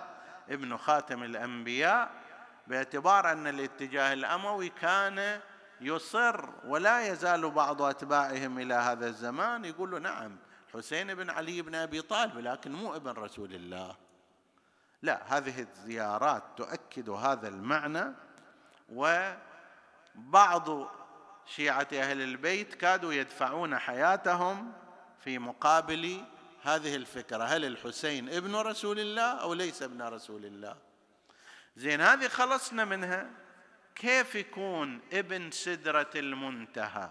ابن 0.50 0.78
خاتم 0.78 1.24
الأنبياء. 1.24 2.23
باعتبار 2.68 3.32
أن 3.32 3.48
الاتجاه 3.48 4.14
الأموي 4.14 4.70
كان 4.70 5.42
يصر 5.82 6.50
ولا 6.66 7.08
يزال 7.08 7.50
بعض 7.50 7.82
أتباعهم 7.82 8.60
إلى 8.60 8.74
هذا 8.74 9.08
الزمان 9.08 9.66
يقول 9.66 10.02
نعم 10.02 10.38
حسين 10.74 11.16
بن 11.16 11.30
علي 11.30 11.62
بن 11.62 11.76
أبي 11.76 12.02
طالب 12.02 12.38
لكن 12.38 12.72
مو 12.72 12.96
ابن 12.96 13.12
رسول 13.12 13.54
الله. 13.54 13.96
لا 15.02 15.38
هذه 15.38 15.60
الزيارات 15.60 16.44
تؤكد 16.58 17.10
هذا 17.10 17.48
المعنى 17.48 18.14
وبعض 18.90 20.70
شيعة 21.46 21.88
أهل 21.94 22.22
البيت 22.22 22.74
كادوا 22.74 23.14
يدفعون 23.14 23.78
حياتهم 23.78 24.74
في 25.20 25.40
مقابل 25.40 26.24
هذه 26.64 26.96
الفكرة. 26.96 27.44
هل 27.44 27.66
الحسين 27.66 28.30
ابن 28.30 28.56
رسول 28.56 29.00
الله 29.00 29.32
أو 29.42 29.54
ليس 29.54 29.84
ابن 29.84 30.02
رسول 30.02 30.46
الله؟ 30.46 30.76
زين 31.76 32.02
هذه 32.02 32.28
خلصنا 32.28 32.86
منها. 32.86 33.30
كيف 33.96 34.36
يكون 34.36 35.00
ابن 35.14 35.52
سدرة 35.52 36.10
المنتهى 36.16 37.10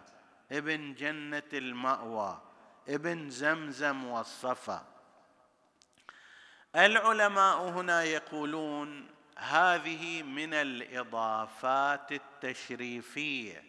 ابن 0.52 0.94
جنة 0.94 1.42
المأوى 1.52 2.42
ابن 2.88 3.30
زمزم 3.30 4.04
والصفا؟ 4.04 4.86
العلماء 6.76 7.68
هنا 7.68 8.02
يقولون 8.02 9.08
هذه 9.38 10.22
من 10.22 10.54
الإضافات 10.54 12.12
التشريفية. 12.12 13.64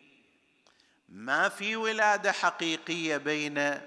ما 1.09 1.49
في 1.49 1.75
ولادة 1.75 2.31
حقيقية 2.31 3.17
بين 3.17 3.81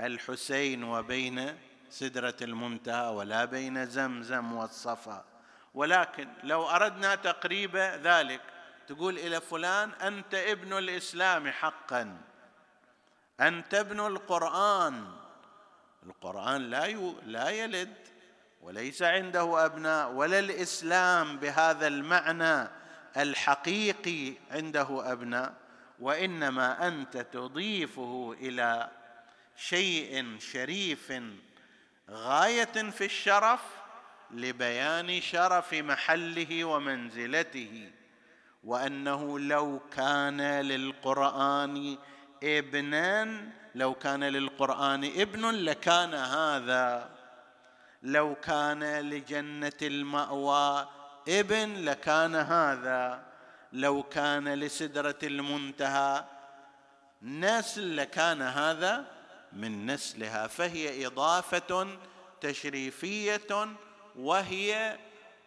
الحسين 0.00 0.84
وبين 0.84 1.58
سدرة 1.90 2.36
المنتهى 2.42 3.08
ولا 3.08 3.44
بين 3.44 3.86
زمزم 3.86 4.52
والصفا. 4.52 5.31
ولكن 5.74 6.28
لو 6.42 6.68
أردنا 6.68 7.14
تقريب 7.14 7.76
ذلك 7.76 8.40
تقول 8.86 9.18
إلى 9.18 9.40
فلان 9.40 9.90
أنت 9.90 10.34
ابن 10.34 10.78
الإسلام 10.78 11.50
حقا. 11.50 12.16
أنت 13.40 13.74
ابن 13.74 14.00
القرآن. 14.06 15.06
القرآن 16.06 16.70
لا 16.70 16.86
لا 17.26 17.48
يلد 17.48 17.94
وليس 18.60 19.02
عنده 19.02 19.64
أبناء 19.64 20.10
ولا 20.10 20.38
الإسلام 20.38 21.36
بهذا 21.38 21.86
المعنى 21.86 22.68
الحقيقي 23.16 24.34
عنده 24.50 25.12
أبناء. 25.12 25.54
وإنما 26.00 26.88
أنت 26.88 27.16
تضيفه 27.16 28.36
إلى 28.40 28.90
شيء 29.56 30.38
شريف 30.38 31.12
غاية 32.10 32.90
في 32.90 33.04
الشرف 33.04 33.60
لبيان 34.32 35.20
شرف 35.20 35.74
محله 35.74 36.64
ومنزلته 36.64 37.90
وأنه 38.64 39.38
لو 39.38 39.80
كان 39.96 40.40
للقرآن 40.60 41.98
ابنا 42.42 43.52
لو 43.74 43.94
كان 43.94 44.24
للقرآن 44.24 45.04
ابن 45.04 45.50
لكان 45.50 46.14
هذا. 46.14 47.10
لو 48.02 48.34
كان 48.34 49.10
لجنة 49.10 49.72
المأوى 49.82 50.88
ابن 51.28 51.84
لكان 51.84 52.34
هذا. 52.34 53.22
لو 53.72 54.02
كان 54.02 54.54
لسدرة 54.54 55.18
المنتهى 55.22 56.24
نسل 57.22 57.96
لكان 57.96 58.42
هذا. 58.42 59.04
من 59.52 59.86
نسلها 59.86 60.46
فهي 60.46 61.06
إضافة 61.06 61.98
تشريفية 62.40 63.76
وهي 64.16 64.98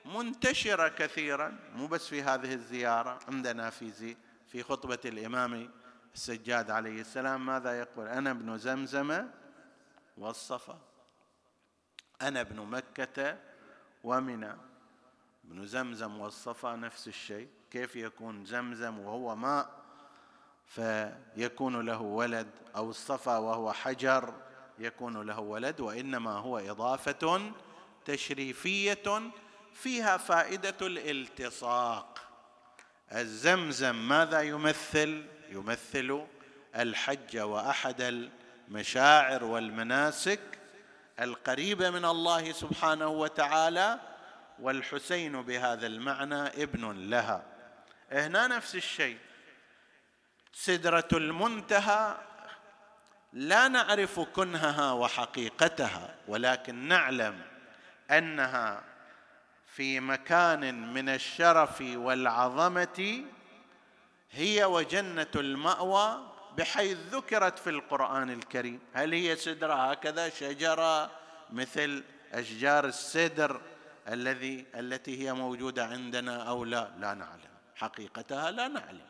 منتشرة 0.06 0.88
كثيرا 0.88 1.58
مو 1.75 1.88
بس 1.88 2.08
في 2.08 2.21
هذه 2.21 2.54
الزيارة 2.54 3.19
عندنا 3.28 3.69
في 3.69 4.15
في 4.47 4.63
خطبة 4.63 4.99
الإمام 5.06 5.71
السجاد 6.13 6.71
عليه 6.71 7.01
السلام 7.01 7.45
ماذا 7.45 7.80
يقول؟ 7.80 8.08
أنا 8.08 8.32
ابن 8.32 8.58
زمزم 8.58 9.28
والصفا. 10.17 10.80
أنا 12.21 12.41
ابن 12.41 12.60
مكة 12.60 13.38
ومنى. 14.04 14.56
ابن 15.45 15.67
زمزم 15.67 16.19
والصفا 16.19 16.75
نفس 16.75 17.08
الشيء. 17.08 17.49
كيف 17.71 17.95
يكون 17.95 18.45
زمزم 18.45 18.99
وهو 18.99 19.36
ماء؟ 19.36 19.86
فيكون 20.65 21.86
له 21.86 22.01
ولد 22.01 22.47
أو 22.75 22.89
الصفا 22.89 23.38
وهو 23.38 23.73
حجر 23.73 24.34
يكون 24.80 25.21
له 25.21 25.39
ولد 25.39 25.80
وإنما 25.80 26.32
هو 26.32 26.58
إضافة 26.58 27.51
تشريفية 28.05 29.31
فيها 29.73 30.17
فائدة 30.17 30.75
الالتصاق. 30.81 32.21
الزمزم 33.11 33.95
ماذا 34.07 34.41
يمثل؟ 34.41 35.25
يمثل 35.49 36.25
الحج 36.75 37.37
وأحد 37.37 38.29
المشاعر 38.69 39.43
والمناسك 39.43 40.39
القريبة 41.19 41.89
من 41.89 42.05
الله 42.05 42.51
سبحانه 42.51 43.07
وتعالى 43.07 43.99
والحسين 44.59 45.41
بهذا 45.41 45.87
المعنى 45.87 46.47
ابن 46.63 47.09
لها. 47.09 47.43
هنا 48.11 48.47
نفس 48.47 48.75
الشيء. 48.75 49.17
سدرة 50.53 51.07
المنتهى 51.13 52.17
لا 53.33 53.67
نعرف 53.67 54.19
كنهها 54.19 54.91
وحقيقتها 54.91 56.15
ولكن 56.27 56.75
نعلم 56.75 57.54
أنها 58.11 58.83
في 59.67 59.99
مكان 59.99 60.93
من 60.93 61.09
الشرف 61.09 61.81
والعظمة 61.81 63.23
هي 64.31 64.65
وجنة 64.65 65.27
المأوى 65.35 66.31
بحيث 66.57 66.97
ذكرت 66.97 67.59
في 67.59 67.69
القرآن 67.69 68.29
الكريم. 68.29 68.79
هل 68.93 69.13
هي 69.13 69.35
سدرة؟ 69.35 69.91
هكذا 69.91 70.29
شجرة 70.29 71.11
مثل 71.49 72.03
أشجار 72.33 72.85
السدر 72.85 73.61
الذي 74.07 74.65
التي 74.75 75.25
هي 75.25 75.33
موجودة 75.33 75.85
عندنا 75.85 76.49
أو 76.49 76.65
لا؟ 76.65 76.91
لا 76.99 77.13
نعلم. 77.13 77.55
حقيقتها 77.75 78.51
لا 78.51 78.67
نعلم. 78.67 79.07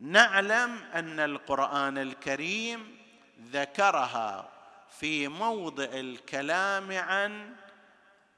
نعلم 0.00 0.78
أن 0.94 1.20
القرآن 1.20 1.98
الكريم 1.98 2.98
ذكرها 3.42 4.57
في 4.90 5.28
موضع 5.28 5.84
الكلام 5.84 6.92
عن 6.92 7.56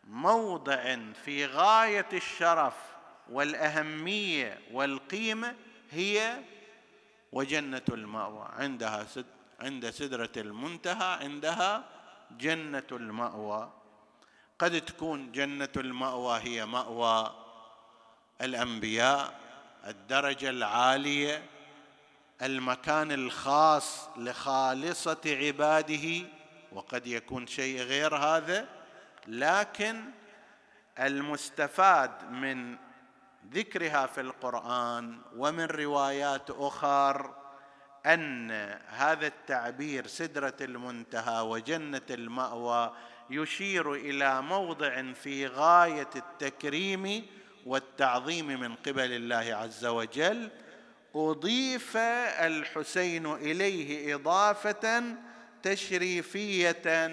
موضع 0.05 0.97
في 1.25 1.47
غاية 1.47 2.09
الشرف 2.13 2.75
والأهمية 3.31 4.59
والقيمة 4.73 5.57
هي 5.91 6.41
وجنة 7.33 7.83
المأوى. 7.89 8.49
عندها 8.53 9.05
سد 9.05 9.27
عند 9.61 9.91
سدرة 9.91 10.33
المنتهى 10.37 11.25
عندها 11.25 11.85
جنة 12.39 12.87
المأوى. 12.93 13.73
قد 14.59 14.81
تكون 14.81 15.33
جنة 15.33 15.69
المأوى 15.77 16.41
هي 16.41 16.67
مأوى 16.67 17.35
الأنبياء 18.41 19.41
الدرجة 19.87 20.51
العالية 20.51 21.43
المكان 22.43 23.13
الخاص 23.13 24.09
لخالصة 24.17 25.21
عباده 25.27 26.27
وقد 26.73 27.07
يكون 27.07 27.47
شيء 27.47 27.81
غير 27.81 28.17
هذا 28.17 28.69
لكن 29.27 30.05
المستفاد 31.01 32.31
من 32.31 32.77
ذكرها 33.53 34.07
في 34.07 34.21
القرآن 34.21 35.19
ومن 35.37 35.65
روايات 35.65 36.51
أخر 36.51 37.35
أن 38.07 38.51
هذا 38.87 39.27
التعبير 39.27 40.07
سدرة 40.07 40.57
المنتهى 40.61 41.41
وجنة 41.41 42.03
المأوى 42.11 42.93
يشير 43.31 43.95
إلى 43.95 44.43
موضع 44.43 45.13
في 45.13 45.47
غاية 45.47 46.11
التكريم 46.17 47.27
والتعظيم 47.67 48.47
من 48.47 48.75
قبل 48.75 49.13
الله 49.13 49.55
عز 49.55 49.87
وجل. 49.87 50.51
أضيف 51.15 51.97
الحسين 51.97 53.27
إليه 53.27 54.15
إضافة 54.15 55.15
تشريفية 55.63 57.11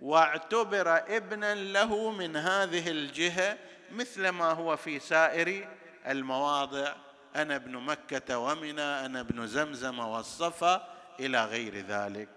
واعتبر 0.00 1.16
ابنا 1.16 1.54
له 1.54 2.10
من 2.10 2.36
هذه 2.36 2.90
الجهة 2.90 3.58
مثل 3.90 4.28
ما 4.28 4.50
هو 4.50 4.76
في 4.76 4.98
سائر 4.98 5.68
المواضع. 6.06 6.94
أنا 7.36 7.56
ابن 7.56 7.76
مكة 7.76 8.38
ومنى 8.38 8.80
أنا 8.80 9.20
ابن 9.20 9.46
زمزم 9.46 9.98
والصفا 9.98 10.94
إلى 11.20 11.44
غير 11.44 11.76
ذلك. 11.76 12.28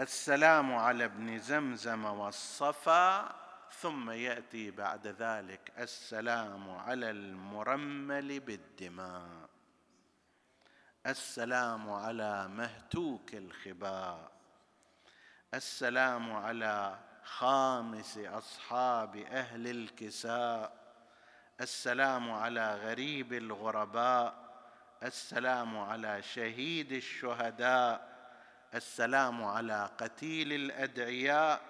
السلام 0.00 0.74
على 0.74 1.04
ابن 1.04 1.38
زمزم 1.38 2.04
والصفا 2.04 3.34
ثم 3.80 4.10
يأتي 4.10 4.70
بعد 4.70 5.06
ذلك 5.06 5.72
السلام 5.78 6.70
على 6.70 7.10
المرمل 7.10 8.40
بالدماء. 8.40 9.47
السلام 11.06 11.90
على 11.90 12.48
مهتوك 12.48 13.34
الخباء. 13.34 14.30
السلام 15.54 16.32
على 16.32 16.98
خامس 17.24 18.18
أصحاب 18.18 19.16
أهل 19.16 19.66
الكساء. 19.66 20.72
السلام 21.60 22.30
على 22.30 22.74
غريب 22.74 23.32
الغرباء. 23.32 24.34
السلام 25.02 25.78
على 25.78 26.22
شهيد 26.22 26.92
الشهداء. 26.92 28.08
السلام 28.74 29.44
على 29.44 29.90
قتيل 29.98 30.52
الأدعياء. 30.52 31.60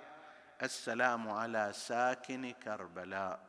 السلام 0.63 1.31
على 1.31 1.73
ساكن 1.75 2.51
كربلاء. 2.51 3.41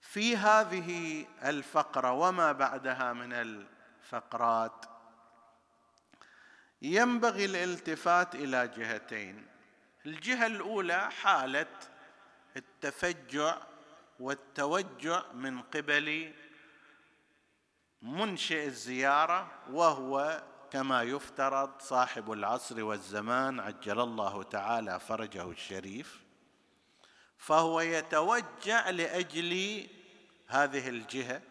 في 0.00 0.36
هذه 0.36 1.26
الفقرة 1.44 2.12
وما 2.12 2.52
بعدها 2.52 3.12
من 3.12 3.32
الفقرات 3.32 4.86
ينبغي 6.82 7.44
الالتفات 7.44 8.34
إلى 8.34 8.68
جهتين. 8.68 9.46
الجهة 10.06 10.46
الأولى 10.46 11.10
حالة 11.10 11.66
التفجع 12.56 13.58
والتوجع 14.20 15.22
من 15.32 15.62
قبل 15.62 16.34
منشئ 18.02 18.66
الزيارة 18.66 19.50
وهو 19.70 20.42
كما 20.70 21.02
يفترض 21.02 21.80
صاحب 21.80 22.32
العصر 22.32 22.84
والزمان 22.84 23.60
عجل 23.60 24.00
الله 24.00 24.42
تعالى 24.42 25.00
فرجه 25.00 25.50
الشريف. 25.50 26.27
فهو 27.38 27.80
يتوجع 27.80 28.90
لأجل 28.90 29.86
هذه 30.46 30.88
الجهة 30.88 31.42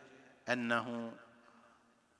أنه 0.49 1.13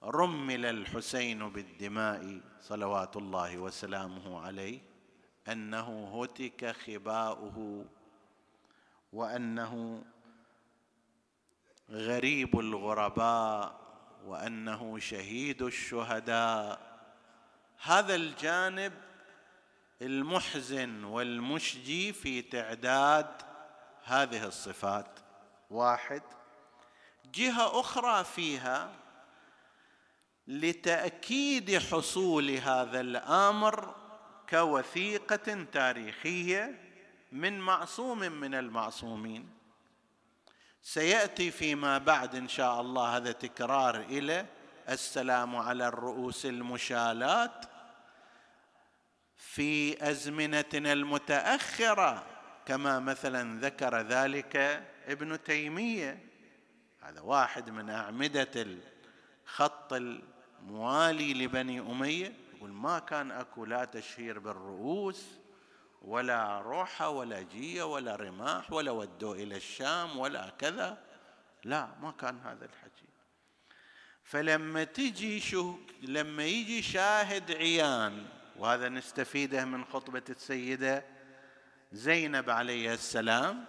رمل 0.04 0.66
الحسين 0.66 1.50
بالدماء 1.50 2.42
صلوات 2.62 3.18
الله 3.18 3.58
وسلامه 3.58 4.40
عليه 4.40 4.80
أنه 5.48 6.22
هتك 6.22 6.76
خباؤه 6.76 7.86
وأنه 9.14 10.04
غريب 11.90 12.60
الغرباء 12.60 13.80
وأنه 14.26 15.00
شهيد 15.00 15.62
الشهداء. 15.62 17.00
هذا 17.82 18.16
الجانب 18.16 18.94
المحزن 20.02 21.04
والمشجي 21.04 22.14
في 22.14 22.42
تعداد 22.42 23.47
هذه 24.08 24.46
الصفات. 24.46 25.20
واحد. 25.70 26.22
جهة 27.34 27.80
أخرى 27.80 28.24
فيها 28.24 28.90
لتأكيد 30.48 31.78
حصول 31.78 32.50
هذا 32.50 33.02
الأمر 33.02 33.96
كوثيقة 34.50 35.66
تاريخية 35.74 36.82
من 37.32 37.60
معصوم 37.60 38.20
من 38.20 38.56
المعصومين. 38.56 39.50
سيأتي 40.82 41.52
فيما 41.52 41.98
بعد 41.98 42.36
إن 42.36 42.48
شاء 42.48 42.82
الله 42.82 43.18
هذا 43.18 43.32
تكرار 43.32 43.96
إلى 43.96 44.46
السلام 44.90 45.56
على 45.56 45.88
الرؤوس 45.88 46.46
المشالات 46.46 47.66
في 49.38 50.10
أزمنتنا 50.10 50.94
المتأخرة. 50.94 52.37
كما 52.68 53.00
مثلا 53.00 53.60
ذكر 53.60 54.02
ذلك 54.02 54.56
ابن 55.08 55.44
تيمية. 55.44 56.20
هذا 57.02 57.22
واحد 57.22 57.70
من 57.70 57.90
أعمدة 57.90 58.52
الخط 58.56 59.94
الموالي 59.94 61.34
لبني 61.34 61.80
أمية. 61.80 62.34
يقول 62.56 62.72
ما 62.72 63.00
كان 63.00 63.32
أكو 63.32 63.66
لا 63.66 63.86
تشهير 63.86 64.40
بالرؤوس 64.40 65.26
ولا 66.02 66.62
روحه 66.62 67.10
ولا 67.10 67.42
جية 67.42 67.84
ولا 67.84 68.16
رماح 68.16 68.74
ولا 68.74 68.92
ودوا 68.92 69.36
إلى 69.36 69.58
الشام 69.58 70.18
ولا 70.18 70.50
كذا. 70.50 71.04
لا 71.64 71.90
ما 72.02 72.12
كان 72.12 72.40
هذا 72.40 72.66
الحكي. 72.66 73.08
فلما 74.24 74.84
تجي 74.84 75.40
شو 75.40 75.76
لما 76.02 76.46
يجي 76.46 76.82
شاهد 76.82 77.52
عيان 77.52 78.26
وهذا 78.58 78.90
نستفيده 78.90 79.66
من 79.66 79.86
خطبة 79.86 80.24
السيدة 80.30 81.17
زينب 81.92 82.50
عليه 82.50 82.94
السلام 82.94 83.66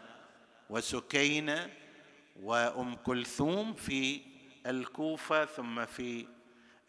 وسكينة 0.71 1.71
وأم 2.43 2.97
كلثوم 2.97 3.75
في 3.75 4.21
الكوفة 4.67 5.45
ثم 5.45 5.85
في 5.85 6.27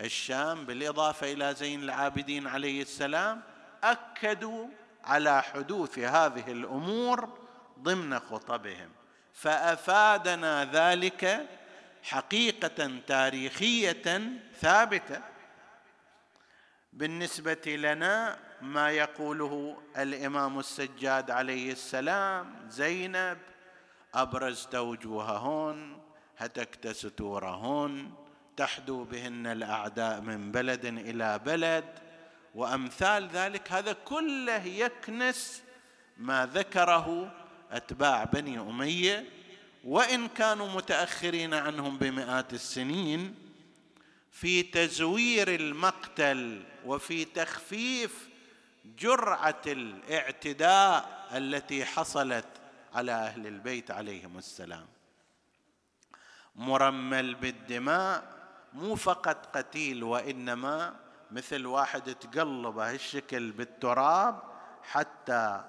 الشام 0.02 0.66
بالإضافة 0.66 1.34
إلى 1.34 1.54
زين 1.54 1.84
العابدين 1.84 2.48
عليه 2.48 2.82
السلام 2.82 3.42
أكدوا 3.84 4.68
على 5.04 5.44
حدوث 5.44 6.00
هذه 6.00 6.52
الأمور 6.52 7.40
ضمن 7.80 8.20
خطبهم. 8.20 8.90
فأفادنا 9.34 10.66
ذلك 10.66 11.48
حقيقة 12.04 12.92
تاريخية 13.08 14.32
ثابتة 14.60 15.22
بالنسبة 16.94 17.76
لنا 17.76 18.49
ما 18.62 18.92
يقوله 18.92 19.78
الإمام 19.98 20.60
السجاد 20.60 21.32
عليه 21.32 21.72
السلام 21.72 22.56
زينب 22.70 23.38
أبرزت 24.14 24.76
وجوههن 24.76 25.98
هتكت 26.38 26.88
ستورهن 26.88 28.12
تحدو 28.58 29.04
بهن 29.04 29.48
الأعداء 29.48 30.22
من 30.22 30.52
بلد 30.52 30.86
إلى 30.86 31.40
بلد 31.40 31.86
وأمثال 32.56 33.28
ذلك 33.28 33.72
هذا 33.72 33.94
كله 33.94 34.66
يكنس 34.66 35.64
ما 36.18 36.46
ذكره 36.54 37.32
أتباع 37.72 38.24
بني 38.24 38.60
أمية 38.60 39.26
وإن 39.84 40.28
كانوا 40.28 40.68
متأخرين 40.68 41.54
عنهم 41.54 41.98
بمئات 41.98 42.54
السنين 42.54 43.36
في 44.32 44.64
تزوير 44.64 45.56
المقتل 45.56 46.64
وفي 46.86 47.26
تخفيف 47.26 48.29
جرعة 48.86 49.62
الاعتداء 49.68 51.28
التي 51.32 51.86
حصلت 51.86 52.46
على 52.94 53.12
أهل 53.12 53.48
البيت 53.48 53.92
عليهم 53.92 54.38
السلام. 54.38 54.88
مرمل 56.56 57.36
بالدماء 57.36 58.24
مو 58.74 58.96
فقط 58.96 59.58
قتيل 59.58 60.04
وإنما 60.04 60.96
مثل 61.32 61.66
واحد 61.66 62.16
تقلب 62.16 62.78
هالشكل 62.78 63.52
بالتراب 63.52 64.44
حتى 64.84 65.64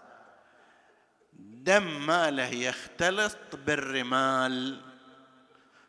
دم 1.32 2.06
ماله 2.06 2.48
يختلط 2.48 3.56
بالرمال. 3.66 4.80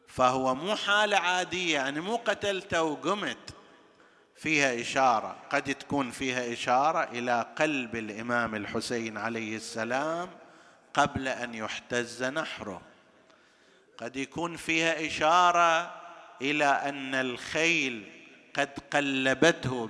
فهو 0.07 0.55
مو 0.55 0.75
حالة 0.75 1.17
عادية 1.17 1.73
يعني 1.73 1.99
مو 1.99 2.15
قتلته 2.15 2.83
وقمت. 2.83 3.50
فيها 4.41 4.81
إشارة 4.81 5.35
قد 5.49 5.75
تكون 5.75 6.11
فيها 6.11 6.53
إشارة 6.53 7.03
إلى 7.03 7.45
قلب 7.55 7.95
الإمام 7.95 8.55
الحسين 8.55 9.17
عليه 9.17 9.55
السلام 9.55 10.29
قبل 10.93 11.27
أن 11.27 11.53
يحتز 11.53 12.23
نحره. 12.23 12.81
قد 13.97 14.15
يكون 14.15 14.57
فيها 14.57 15.07
إشارة 15.07 15.93
إلى 16.41 16.65
أن 16.65 17.15
الخيل 17.15 18.11
قد 18.53 18.69
قلبته 18.93 19.89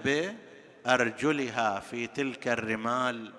بأرجلها 0.85 1.79
في 1.79 2.07
تلك 2.07 2.47
الرمال 2.47 3.33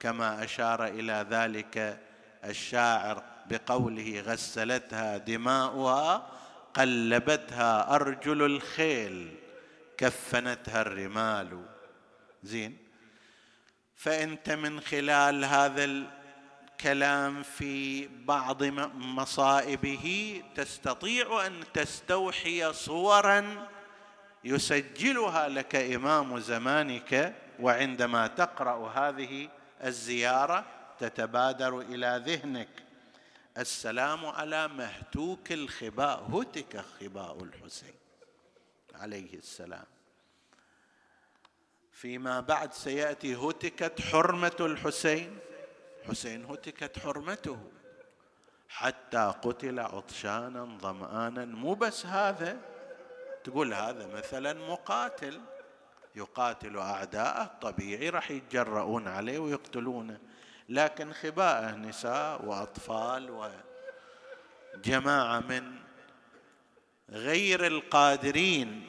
كما 0.00 0.44
أشار 0.44 0.86
إلى 0.86 1.26
ذلك 1.30 2.00
الشاعر 2.44 3.22
بقوله 3.50 4.20
غسلتها 4.20 5.16
دماؤها 5.16 6.26
قلبتها 6.74 7.94
أرجل 7.94 8.42
الخيل. 8.42 9.45
كفنتها 9.98 10.82
الرمال. 10.82 11.66
زين. 12.42 12.78
فانت 13.96 14.50
من 14.50 14.80
خلال 14.80 15.44
هذا 15.44 15.84
الكلام 15.84 17.42
في 17.42 18.06
بعض 18.06 18.62
مصائبه 18.94 20.42
تستطيع 20.54 21.46
أن 21.46 21.64
تستوحي 21.74 22.72
صورا 22.72 23.68
يسجلها 24.44 25.48
لك 25.48 25.76
إمام 25.76 26.38
زمانك 26.40 27.34
وعندما 27.60 28.26
تقرأ 28.26 28.88
هذه 28.88 29.48
الزيارة 29.84 30.64
تتبادر 30.98 31.80
إلى 31.80 32.22
ذهنك. 32.26 32.68
السلام 33.58 34.26
على 34.26 34.68
مهتوك 34.68 35.52
الخباء 35.52 36.22
هتك 36.32 36.84
خباء 37.00 37.42
الحسين. 37.42 37.95
عليه 39.00 39.34
السلام. 39.34 39.84
فيما 41.92 42.40
بعد 42.40 42.72
سيأتي 42.72 43.34
هتكت 43.34 44.00
حرمة 44.00 44.56
الحسين. 44.60 45.38
حسين 46.08 46.44
هتكت 46.44 46.98
حرمته. 46.98 47.70
حتى 48.68 49.34
قتل 49.42 49.80
عطشانا 49.80 50.78
ظمآنا. 50.80 51.44
مو 51.44 51.74
بس 51.74 52.06
هذا. 52.06 52.60
تقول 53.44 53.74
هذا 53.74 54.06
مثلا 54.06 54.52
مقاتل. 54.52 55.40
يقاتل 56.14 56.78
أعداءه. 56.78 57.44
طبيعي 57.60 58.08
راح 58.08 58.30
يتجرؤون 58.30 59.08
عليه 59.08 59.38
ويقتلونه. 59.38 60.20
لكن 60.68 61.12
خباءه 61.12 61.74
نساء 61.74 62.44
وأطفال 62.44 63.50
وجماعة 64.76 65.40
من 65.40 65.85
غير 67.10 67.66
القادرين 67.66 68.86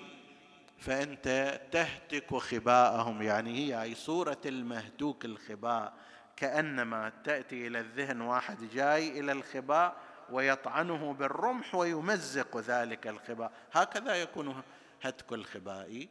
فأنت 0.78 1.60
تهتك 1.72 2.36
خباءهم. 2.36 3.22
يعني 3.22 3.58
هي 3.58 3.82
أي 3.82 3.96
صورة 3.96 4.42
المهتوك 4.46 5.26
الخباء 5.26 5.94
كأنما 6.36 7.12
تأتي 7.24 7.68
إلى 7.68 7.80
الذهن 7.80 8.22
واحد 8.22 8.70
جاي 8.74 9.20
إلى 9.20 9.32
الخباء 9.32 9.96
ويطعنه 10.30 11.14
بالرمح 11.14 11.76
ويمزق 11.76 12.58
ذلك 12.58 13.08
الخباء. 13.08 13.52
هكذا 13.72 14.16
يكون 14.16 14.62
هتك 15.02 15.34
الخباء. 15.34 16.08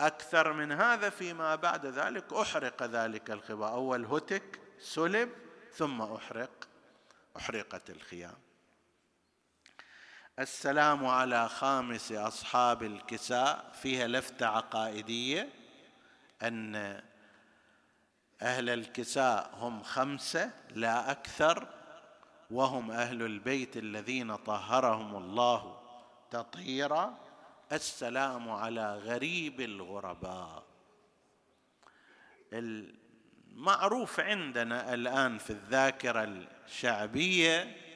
أكثر 0.00 0.52
من 0.52 0.72
هذا 0.72 1.10
فيما 1.10 1.54
بعد 1.54 1.86
ذلك 1.86 2.32
أحرق 2.32 2.82
ذلك 2.82 3.30
الخباء. 3.30 3.72
أول 3.72 4.04
هتك 4.04 4.60
سلب 4.78 5.30
ثم 5.72 6.02
أحرق 6.02 6.68
أحرقت 7.36 7.90
الخيام. 7.90 8.47
السلام 10.38 11.06
على 11.06 11.48
خامس 11.48 12.12
أصحاب 12.12 12.82
الكساء. 12.82 13.72
فيها 13.82 14.06
لفتة 14.06 14.46
عقائدية 14.46 15.48
أن 16.42 16.76
أهل 18.42 18.70
الكساء 18.70 19.50
هم 19.54 19.82
خمسة 19.82 20.50
لا 20.70 21.10
أكثر 21.10 21.68
وهم 22.50 22.90
أهل 22.90 23.22
البيت 23.22 23.76
الذين 23.76 24.36
طهرهم 24.36 25.16
الله 25.16 25.80
تطهيرا. 26.30 27.18
السلام 27.72 28.50
على 28.50 28.98
غريب 28.98 29.60
الغرباء. 29.60 30.64
معروف 33.54 34.20
عندنا 34.20 34.94
الآن 34.94 35.38
في 35.38 35.50
الذاكرة 35.50 36.24
الشعبية 36.66 37.87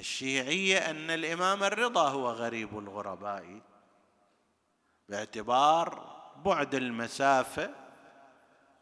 الشيعية 0.00 0.78
أن 0.90 1.10
الإمام 1.10 1.64
الرضا 1.64 2.08
هو 2.08 2.30
غريب 2.30 2.78
الغرباء 2.78 3.60
باعتبار 5.08 6.16
بعد 6.44 6.74
المسافة 6.74 7.70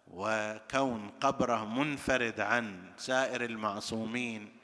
وكون 0.06 1.10
قبره 1.20 1.64
منفرد 1.64 2.40
عن 2.40 2.92
سائر 2.96 3.44
المعصومين. 3.44 4.56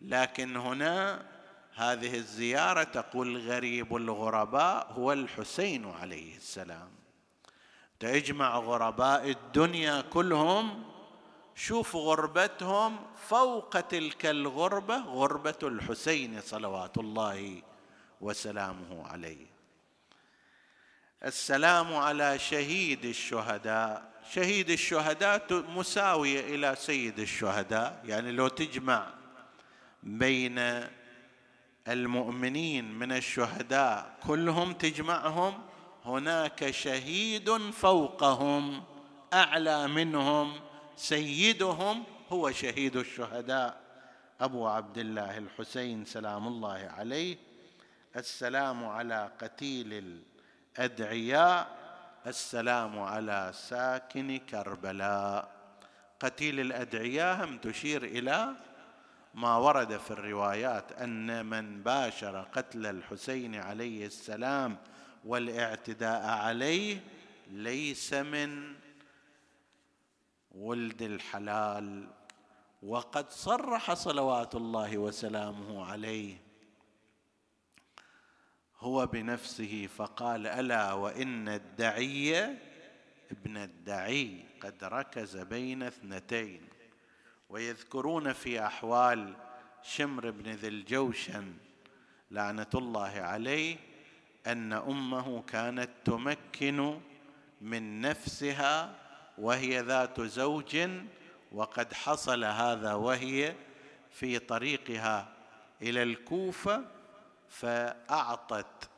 لكن 0.00 0.56
هنا 0.56 1.26
هذه 1.74 2.16
الزيارة 2.16 2.82
تقول 2.82 3.36
غريب 3.36 3.96
الغرباء 3.96 4.92
هو 4.92 5.12
الحسين 5.12 5.90
عليه 5.90 6.36
السلام. 6.36 6.90
تجمع 8.00 8.58
غرباء 8.58 9.30
الدنيا 9.30 10.00
كلهم 10.00 10.89
شوف 11.66 11.96
غربتهم 11.96 12.96
فوق 13.28 13.80
تلك 13.80 14.26
الغربة 14.26 14.96
غربة 14.96 15.58
الحسين 15.62 16.40
صلوات 16.40 16.98
الله 16.98 17.62
وسلامه 18.20 19.06
عليه. 19.06 19.46
السلام 21.24 21.94
على 21.94 22.38
شهيد 22.38 23.04
الشهداء. 23.04 24.12
شهيد 24.32 24.70
الشهداء 24.70 25.64
مساوية 25.76 26.40
إلى 26.40 26.76
سيد 26.78 27.18
الشهداء. 27.18 28.02
يعني 28.04 28.32
لو 28.32 28.48
تجمع 28.48 29.06
بين 30.02 30.86
المؤمنين 31.88 32.98
من 32.98 33.12
الشهداء 33.12 34.16
كلهم 34.26 34.72
تجمعهم 34.72 35.62
هناك 36.04 36.70
شهيد 36.70 37.70
فوقهم 37.70 38.82
أعلى 39.32 39.88
منهم 39.88 40.69
سيدهم 41.00 42.04
هو 42.28 42.50
شهيد 42.50 42.96
الشهداء 42.96 43.80
أبو 44.40 44.68
عبد 44.68 44.98
الله 44.98 45.38
الحسين 45.38 46.04
سلام 46.04 46.46
الله 46.48 46.90
عليه. 46.98 47.36
السلام 48.16 48.84
على 48.84 49.30
قتيل 49.40 50.20
الأدعياء 50.78 51.68
السلام 52.26 52.98
على 52.98 53.50
ساكن 53.54 54.38
كربلاء. 54.38 55.50
قتيل 56.20 56.60
الأدعياء 56.60 57.44
هم 57.44 57.58
تشير 57.58 58.04
إلى 58.04 58.54
ما 59.34 59.56
ورد 59.56 59.96
في 59.96 60.10
الروايات 60.10 60.92
أن 60.92 61.46
من 61.46 61.82
باشر 61.82 62.46
قتل 62.52 62.86
الحسين 62.86 63.54
عليه 63.54 64.06
السلام 64.06 64.76
والإعتداء 65.24 66.22
عليه 66.26 67.00
ليس 67.50 68.12
من 68.12 68.74
ولد 70.50 71.02
الحلال 71.02 72.08
وقد 72.82 73.30
صرح 73.30 73.94
صلوات 73.94 74.54
الله 74.54 74.98
وسلامه 74.98 75.84
عليه. 75.84 76.36
هو 78.78 79.06
بنفسه 79.06 79.86
فقال 79.86 80.46
ألا 80.46 80.92
وإن 80.92 81.48
الدعي 81.48 82.44
ابن 83.30 83.56
الدعي 83.56 84.44
قد 84.60 84.84
ركز 84.84 85.36
بين 85.36 85.82
اثنتين. 85.82 86.60
ويذكرون 87.48 88.32
في 88.32 88.66
أحوال 88.66 89.34
شمر 89.82 90.30
بن 90.30 90.50
ذي 90.50 90.68
الجوشن 90.68 91.54
لعنة 92.30 92.70
الله 92.74 93.10
عليه 93.10 93.76
أن 94.46 94.72
أمه 94.72 95.42
كانت 95.42 95.90
تمكن 96.04 97.00
من 97.60 98.00
نفسها 98.00 98.99
وهي 99.40 99.80
ذات 99.80 100.20
زوج 100.20 100.90
وقد 101.52 101.94
حصل 101.94 102.44
هذا 102.44 102.94
وهي 102.94 103.54
في 104.10 104.38
طريقها 104.38 105.32
إلى 105.82 106.02
الكوفة 106.02 106.84
فأعطت 107.48 108.90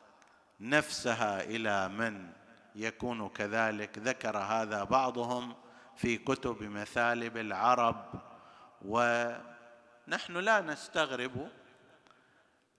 نفسها 0.59 1.43
إلى 1.43 1.89
من 1.89 2.29
يكون 2.75 3.29
كذلك. 3.29 3.97
ذكر 3.97 4.37
هذا 4.37 4.83
بعضهم 4.83 5.55
في 5.95 6.17
كتب 6.17 6.63
مثالب 6.63 7.37
العرب 7.37 8.05
ونحن 8.81 10.37
لا 10.37 10.61
نستغرب 10.61 11.49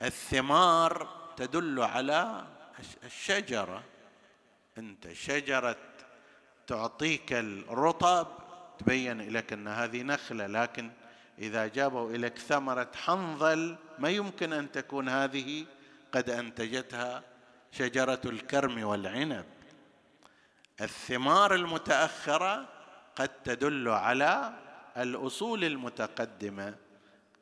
الثمار 0.03 1.09
تدل 1.37 1.81
على 1.81 2.47
الشجرة. 3.05 3.83
أنت 4.79 5.13
شجرة 5.13 5.94
تعطيك 6.67 7.33
الرطب 7.33 8.27
تبين 8.79 9.31
لك 9.31 9.53
أن 9.53 9.69
هذه 9.69 10.03
نخلة 10.03 10.47
لكن 10.47 10.91
إذا 11.39 11.67
جابوا 11.67 12.13
لك 12.13 12.39
ثمرة 12.39 12.91
حنظل 12.95 13.77
ما 13.99 14.09
يمكن 14.09 14.53
أن 14.53 14.73
تكون 14.73 15.09
هذه 15.09 15.67
قد 16.13 16.31
أنتجتها 16.31 17.23
شجرة 17.73 18.21
الكرم 18.25 18.85
والعنب. 18.85 19.45
الثمار 20.81 21.55
المتأخرة 21.55 22.69
قد 23.17 23.29
تدل 23.29 23.89
على 23.89 24.53
الأصول 24.97 25.65
المتقدمة. 25.65 26.75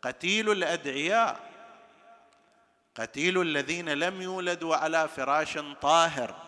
قتيل 0.03 0.51
الأدعياء 0.51 1.53
قتيل 2.95 3.41
الذين 3.41 3.89
لم 3.89 4.23
يولدوا 4.23 4.77
على 4.77 5.09
فراش 5.09 5.59
طاهر. 5.81 6.42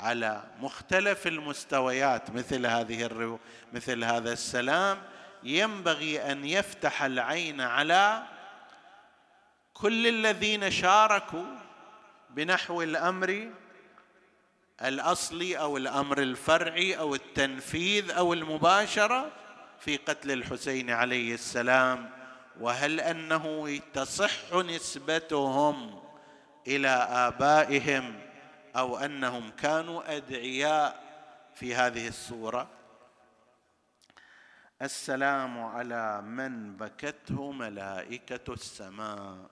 على 0.00 0.42
مختلف 0.60 1.26
المستويات 1.26 2.30
مثل 2.30 2.66
هذه 2.66 3.02
الرو 3.02 3.38
مثل 3.72 4.04
هذا 4.04 4.32
السلام. 4.32 4.98
ينبغي 5.42 6.32
أن 6.32 6.44
يفتح 6.44 7.02
العين 7.02 7.60
على 7.60 8.22
كل 9.74 10.06
الذين 10.06 10.70
شاركوا 10.70 11.44
بنحو 12.30 12.82
الأمر 12.82 13.50
الأصلي 14.82 15.58
أو 15.58 15.76
الأمر 15.76 16.18
الفرعي 16.22 16.98
أو 16.98 17.14
التنفيذ 17.14 18.10
أو 18.10 18.32
المباشرة 18.32 19.30
في 19.80 19.96
قتل 19.96 20.30
الحسين 20.30 20.90
عليه 20.90 21.34
السلام. 21.34 22.10
وهل 22.60 23.00
أنه 23.00 23.80
تصح 23.94 24.54
نسبتهم 24.54 26.00
إلى 26.66 26.88
آبائهم؟ 27.10 28.29
أو 28.76 28.96
أنهم 28.96 29.50
كانوا 29.50 30.16
أدعياء 30.16 31.02
في 31.54 31.74
هذه 31.74 32.08
الصورة. 32.08 32.68
السلام 34.82 35.60
على 35.60 36.22
من 36.22 36.76
بكته 36.76 37.52
ملائكة 37.52 38.52
السماء. 38.52 39.50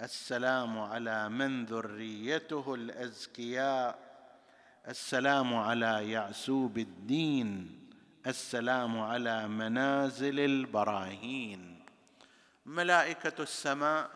السلام 0.00 0.78
على 0.78 1.28
من 1.28 1.64
ذريته 1.64 2.74
الأزكياء. 2.74 3.98
السلام 4.88 5.54
على 5.54 6.10
يعسوب 6.10 6.78
الدين. 6.78 7.78
السلام 8.26 9.00
على 9.00 9.48
منازل 9.48 10.40
البراهين. 10.40 11.84
ملائكة 12.66 13.42
السماء 13.42 14.10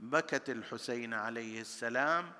بكت 0.00 0.50
الحسين 0.50 1.14
عليه 1.14 1.60
السلام 1.60 2.32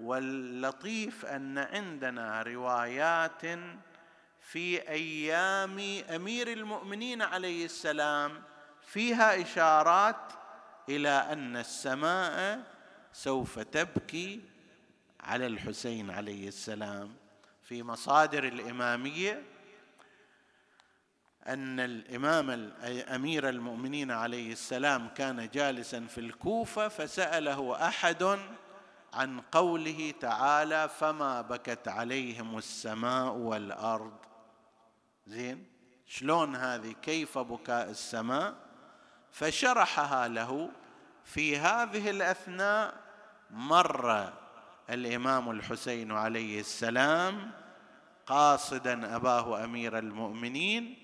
واللطيف 0.00 1.26
أن 1.26 1.58
عندنا 1.58 2.42
روايات 2.42 3.42
في 4.40 4.88
أيام 4.88 5.78
أمير 6.14 6.52
المؤمنين 6.52 7.22
عليه 7.22 7.64
السلام 7.64 8.42
فيها 8.82 9.42
إشارات 9.42 10.32
إلى 10.88 11.08
أن 11.08 11.56
السماء 11.56 12.62
سوف 13.12 13.58
تبكي 13.58 14.40
على 15.20 15.46
الحسين 15.46 16.10
عليه 16.10 16.48
السلام. 16.48 17.14
في 17.62 17.82
مصادر 17.82 18.44
الإمامية 18.44 19.42
أن 21.46 21.80
الإمام 21.80 22.72
امير 23.14 23.48
المؤمنين 23.48 24.10
عليه 24.10 24.52
السلام 24.52 25.08
كان 25.08 25.48
جالسا 25.48 26.00
في 26.00 26.18
الكوفة 26.18 26.88
فسأله 26.88 27.88
أحد 27.88 28.38
عن 29.18 29.40
قوله 29.40 30.14
تعالى 30.20 30.88
فما 30.88 31.40
بكت 31.40 31.88
عليهم 31.88 32.58
السماء 32.58 33.32
والارض. 33.32 34.16
زين؟ 35.26 35.66
شلون 36.06 36.56
هذه؟ 36.56 36.92
كيف 37.02 37.38
بكاء 37.38 37.90
السماء؟ 37.90 38.54
فشرحها 39.32 40.28
له 40.28 40.70
في 41.24 41.56
هذه 41.56 42.10
الأثناء 42.10 42.94
مر 43.50 44.32
الإمام 44.90 45.50
الحسين 45.50 46.12
عليه 46.12 46.60
السلام 46.60 47.50
قاصدا 48.26 49.16
أباه 49.16 49.64
أمير 49.64 49.98
المؤمنين 49.98 50.98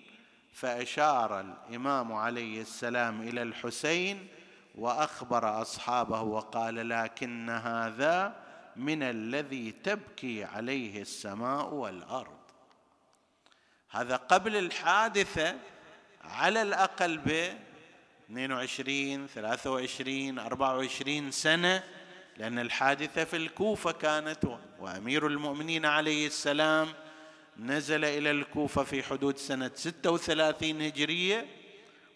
فأشار 0.53 1.41
الإمام 1.41 2.13
عليه 2.13 2.61
السلام 2.61 3.21
إلى 3.21 3.43
الحسين 3.43 4.29
وأخبر 4.75 5.63
أصحابه 5.63 6.21
وقال 6.21 6.89
لكن 6.89 7.51
هذا 7.51 8.37
من 8.77 9.03
الذي 9.03 9.73
تبكي 9.73 10.45
عليه 10.45 11.03
السماء 11.03 11.75
والأرض. 11.75 12.39
هذا 13.91 14.17
قبل 14.17 14.57
الحادثة 14.57 15.57
على 16.25 16.63
الأقل 16.63 17.19
ب 17.19 17.55
22 18.31 19.27
23 19.27 20.39
24 20.39 21.31
سنة 21.31 21.83
لأن 22.37 22.59
الحادثة 22.59 23.25
في 23.25 23.37
الكوفة 23.37 23.93
كانت 23.93 24.45
وأمير 24.81 25.27
المؤمنين 25.27 25.87
عليه 25.87 26.27
السلام 26.27 26.89
نزل 27.59 28.05
إلى 28.05 28.31
الكوفة 28.31 28.83
في 28.83 29.03
حدود 29.03 29.37
سنة 29.37 29.71
36 29.75 30.83
هجرية 30.83 31.47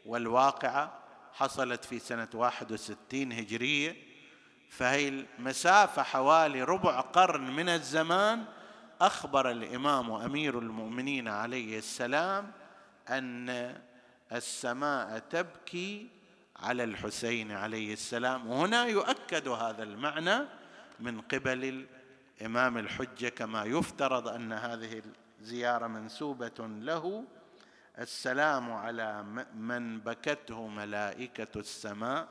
والواقعة 0.06 0.98
حصلت 1.32 1.84
في 1.84 1.98
سنة 1.98 2.28
61 2.34 3.32
هجرية 3.32 3.96
فهي 4.70 5.08
المسافة 5.08 6.02
حوالي 6.02 6.62
ربع 6.62 7.00
قرن 7.00 7.50
من 7.56 7.68
الزمان. 7.68 8.44
أخبر 9.00 9.50
الإمام 9.50 10.10
أمير 10.12 10.58
المؤمنين 10.58 11.28
عليه 11.28 11.78
السلام 11.78 12.52
أن 13.08 13.74
السماء 14.32 15.18
تبكي 15.18 16.08
على 16.56 16.84
الحسين 16.84 17.52
عليه 17.52 17.92
السلام. 17.92 18.46
وهنا 18.46 18.86
يؤكد 18.86 19.48
هذا 19.48 19.82
المعنى 19.82 20.38
من 21.00 21.20
قبل 21.20 21.86
الإمام 22.40 22.78
الحجة 22.78 23.28
كما 23.28 23.64
يفترض 23.64 24.28
أن 24.28 24.52
هذه 24.52 25.02
الزيارة 25.40 25.86
منسوبة 25.86 26.68
له 26.80 27.24
السلام 27.98 28.72
على 28.72 29.22
من 29.54 30.00
بكته 30.00 30.66
ملائكة 30.66 31.60
السماء. 31.60 32.28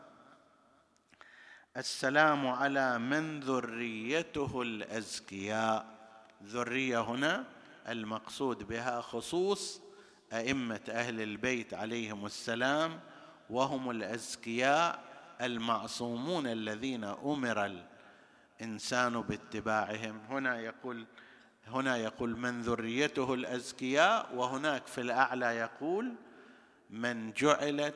السلام 1.78 2.47
على 2.47 2.99
من 2.99 3.39
ذريته 3.39 4.61
الأزكياء. 4.61 5.86
ذرية 6.43 7.01
هنا 7.01 7.43
المقصود 7.88 8.63
بها 8.63 9.01
خصوص 9.01 9.82
أئمة 10.34 10.82
أهل 10.89 11.22
البيت 11.22 11.74
عليهم 11.74 12.26
السلام 12.26 12.99
وهم 13.49 13.89
الأزكياء 13.89 15.03
المعصومون 15.41 16.47
الذين 16.47 17.03
أمر 17.03 17.84
الإنسان 18.61 19.22
باتباعهم. 19.22 20.20
هنا 20.30 20.59
يقول 20.59 21.05
هنا 21.68 21.97
يقول 21.97 22.38
من 22.38 22.61
ذريته 22.61 23.34
الأزكياء 23.34 24.36
وهناك 24.36 24.88
في 24.88 25.01
الأعلى 25.01 25.45
يقول 25.45 26.13
من 26.89 27.34
جعلت 27.34 27.95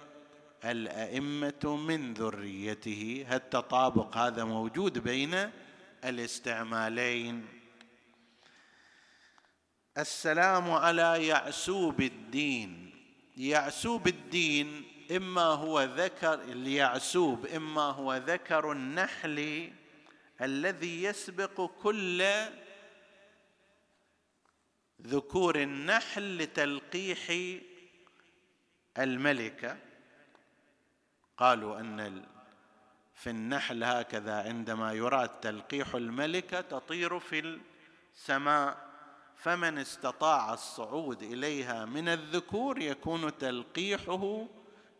الأئمة 0.66 1.78
من 1.88 2.14
ذريته. 2.14 3.26
التطابق 3.32 4.18
هذا 4.18 4.44
موجود 4.44 4.98
بين 4.98 5.52
الاستعمالين؟ 6.06 7.48
السلام 9.98 10.72
على 10.72 11.28
يعسوب 11.28 12.02
الدين. 12.02 12.92
يعسوب 13.38 14.08
الدين 14.08 14.84
إما 15.16 15.42
هو 15.42 15.84
ذكر 15.84 16.34
اليعسوب 16.34 17.46
إما 17.46 17.82
هو 17.82 18.16
ذكر 18.16 18.72
النحل 18.72 19.72
الذي 20.42 21.04
يسبق 21.04 21.72
كل 21.84 22.24
ذكور 25.08 25.56
النحل 25.62 26.38
لتلقيح 26.38 27.58
الملكة. 28.98 29.78
قالوا 31.38 31.80
أن 31.80 32.26
في 33.16 33.30
النحل 33.30 33.84
هكذا 33.84 34.44
عندما 34.44 34.94
يراد 34.94 35.30
تلقيح 35.30 35.96
الملكة 35.96 36.62
تطير 36.62 37.20
في 37.20 37.60
السماء. 38.16 38.92
فمن 39.36 39.78
استطاع 39.78 40.54
الصعود 40.54 41.24
إليها 41.24 41.86
من 41.86 42.08
الذكور 42.08 42.82
يكون 42.82 43.38
تلقيحه 43.38 44.48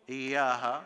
إياها. 0.10 0.86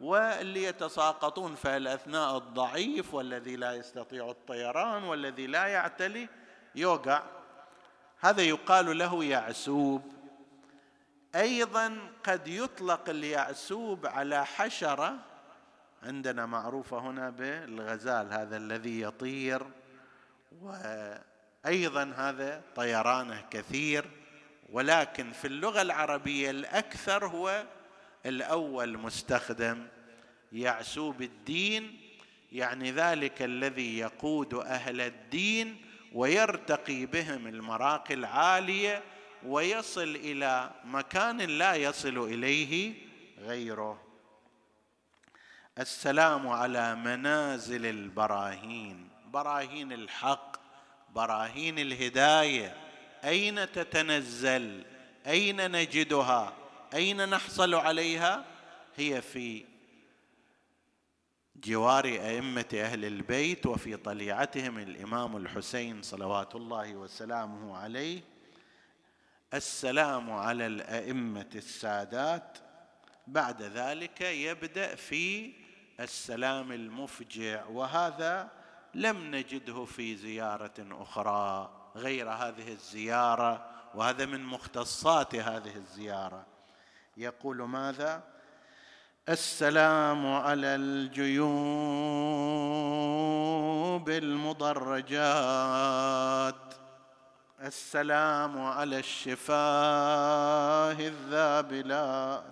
واللي 0.00 0.62
يتساقطون 0.62 1.54
في 1.54 1.76
الأثناء 1.76 2.36
الضعيف 2.36 3.14
والذي 3.14 3.56
لا 3.56 3.72
يستطيع 3.72 4.30
الطيران 4.30 5.02
والذي 5.02 5.46
لا 5.46 5.66
يعتلي 5.66 6.28
يوقع. 6.74 7.22
هذا 8.22 8.42
يقال 8.42 8.98
له 8.98 9.24
يعسوب. 9.24 10.12
أيضا 11.34 11.98
قد 12.24 12.48
يطلق 12.48 13.08
اليعسوب 13.08 14.06
على 14.06 14.46
حشرة 14.46 15.18
عندنا 16.02 16.46
معروفة 16.46 16.98
هنا 16.98 17.30
بالغزال 17.30 18.32
هذا 18.32 18.56
الذي 18.56 19.00
يطير 19.00 19.66
وأيضا 20.60 22.12
هذا 22.16 22.62
طيرانه 22.76 23.44
كثير 23.50 24.04
ولكن 24.72 25.32
في 25.32 25.46
اللغة 25.46 25.82
العربية 25.82 26.50
الأكثر 26.50 27.26
هو 27.26 27.64
الأول 28.26 28.98
مستخدم 28.98 29.86
يعسوب 30.52 31.22
الدين 31.22 32.00
يعني 32.52 32.90
ذلك 32.90 33.42
الذي 33.42 33.98
يقود 33.98 34.54
أهل 34.54 35.00
الدين 35.00 35.91
ويرتقي 36.14 37.06
بهم 37.06 37.46
المراقي 37.46 38.14
العاليه 38.14 39.02
ويصل 39.46 40.16
إلى 40.16 40.70
مكان 40.84 41.40
لا 41.40 41.74
يصل 41.74 42.18
إليه 42.18 42.94
غيره. 43.38 44.02
السلام 45.78 46.48
على 46.48 46.94
منازل 46.94 47.86
البراهين. 47.86 49.08
براهين 49.26 49.92
الحق 49.92 50.56
براهين 51.14 51.78
الهداية. 51.78 52.76
أين 53.24 53.72
تتنزل؟ 53.72 54.84
أين 55.26 55.70
نجدها؟ 55.70 56.52
أين 56.94 57.28
نحصل 57.28 57.74
عليها؟ 57.74 58.44
هي 58.96 59.22
في 59.22 59.71
جوار 61.64 62.04
أئمة 62.04 62.68
أهل 62.74 63.04
البيت 63.04 63.66
وفي 63.66 63.96
طليعتهم 63.96 64.78
الإمام 64.78 65.36
الحسين 65.36 66.02
صلوات 66.02 66.54
الله 66.54 66.96
وسلامه 66.96 67.76
عليه 67.76 68.20
السلام 69.54 70.32
على 70.32 70.66
الأئمة 70.66 71.50
السادات. 71.54 72.58
بعد 73.26 73.62
ذلك 73.62 74.20
يبدأ 74.20 74.94
في 74.94 75.52
السلام 76.00 76.72
المفجع 76.72 77.64
وهذا 77.66 78.50
لم 78.94 79.34
نجده 79.34 79.84
في 79.84 80.16
زيارة 80.16 80.74
أخرى 80.90 81.70
غير 81.96 82.30
هذه 82.30 82.68
الزيارة 82.68 83.70
وهذا 83.94 84.26
من 84.26 84.44
مختصات 84.44 85.34
هذه 85.34 85.76
الزيارة. 85.76 86.46
يقول 87.16 87.62
ماذا؟ 87.62 88.31
السلام 89.28 90.26
على 90.34 90.66
الجيوب 90.66 91.52
المضرجات 94.10 95.14
السلام 97.62 98.62
على 98.62 98.98
الشفاه 98.98 100.92
الذابلات. 100.92 102.44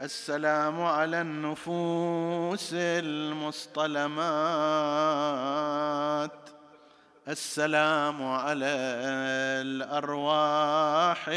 السلام 0.00 0.82
على 0.82 1.20
النفوس 1.20 2.70
المصطلمات. 2.72 3.88
السلام 7.28 8.22
على 8.26 8.66
الأرواح 9.68 11.28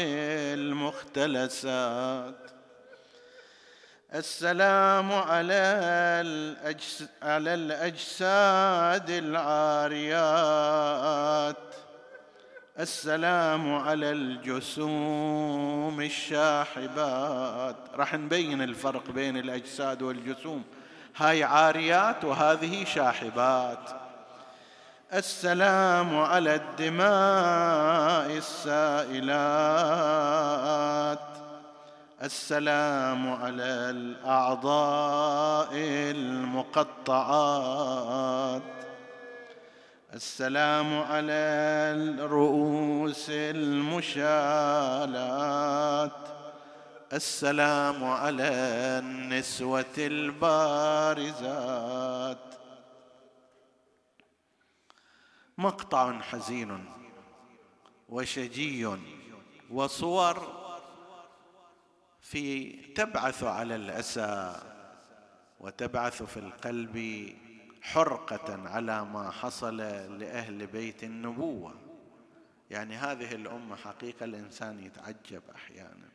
المختلسات. 1.12 2.51
السلام 4.14 5.12
على 5.12 5.62
على 7.22 7.54
الأجساد 7.54 9.10
العاريات. 9.10 10.36
السلام 12.78 13.74
على 13.74 14.10
الجسوم 14.10 16.00
الشاحبات. 16.00 17.76
راح 17.94 18.14
نبين 18.14 18.62
الفرق 18.62 19.10
بين 19.10 19.36
الأجساد 19.36 20.02
والجسوم. 20.02 20.64
هاي 21.16 21.44
عاريات 21.44 22.24
وهذه 22.24 22.84
شاحبات. 22.84 23.90
السلام 25.14 26.20
على 26.20 26.54
الدماء 26.54 28.36
السائلات. 28.36 29.32
السلام 32.22 33.32
على 33.32 33.90
الأعضاء 33.90 35.70
المقطعات. 36.94 37.42
السلام 40.14 40.98
على 40.98 41.32
الرؤوس 41.98 43.26
المشالات. 43.30 44.22
السلام 47.12 48.04
على 48.04 48.50
النسوة 49.02 49.94
البارزات. 49.98 51.28
مقطع 55.58 56.20
حزين 56.20 56.84
وشجي 58.08 58.88
وصور 59.70 60.61
في 62.32 62.72
تبعث 62.72 63.44
على 63.44 63.74
الأسى 63.74 64.62
وتبعث 65.60 66.22
في 66.22 66.36
القلب 66.36 67.28
حرقة 67.82 68.68
على 68.68 69.04
ما 69.04 69.30
حصل 69.30 69.76
لأهل 70.18 70.66
بيت 70.66 71.04
النبوة. 71.04 71.74
يعني 72.70 72.96
هذه 72.96 73.34
الأمة 73.34 73.76
حقيقة 73.76 74.24
الإنسان 74.24 74.84
يتعجب 74.84 75.42
أحيانا. 75.54 76.08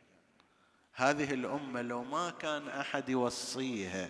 هذه 0.92 1.34
الأمة 1.34 1.82
لو 1.82 2.04
ما 2.04 2.30
كان 2.30 2.68
أحد 2.68 3.08
يوصيها 3.08 4.08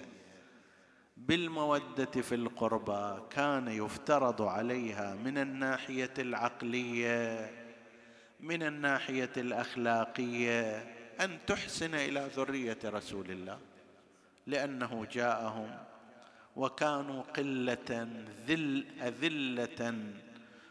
بالمودة 1.16 2.22
في 2.22 2.34
القربى 2.34 3.22
كان 3.30 3.68
يفترض 3.68 4.42
عليها 4.42 5.14
من 5.14 5.38
الناحية 5.38 6.14
العقلية 6.18 7.50
من 8.40 8.62
الناحية 8.62 9.32
الأخلاقية 9.36 10.97
أن 11.20 11.38
تحسن 11.46 11.94
إلى 11.94 12.28
ذرية 12.36 12.78
رسول 12.84 13.30
الله 13.30 13.58
لأنه 14.46 15.06
جاءهم 15.12 15.78
وكانوا 16.56 17.22
قلة 17.22 18.08
ذل 18.46 18.86
أذلة 19.02 19.94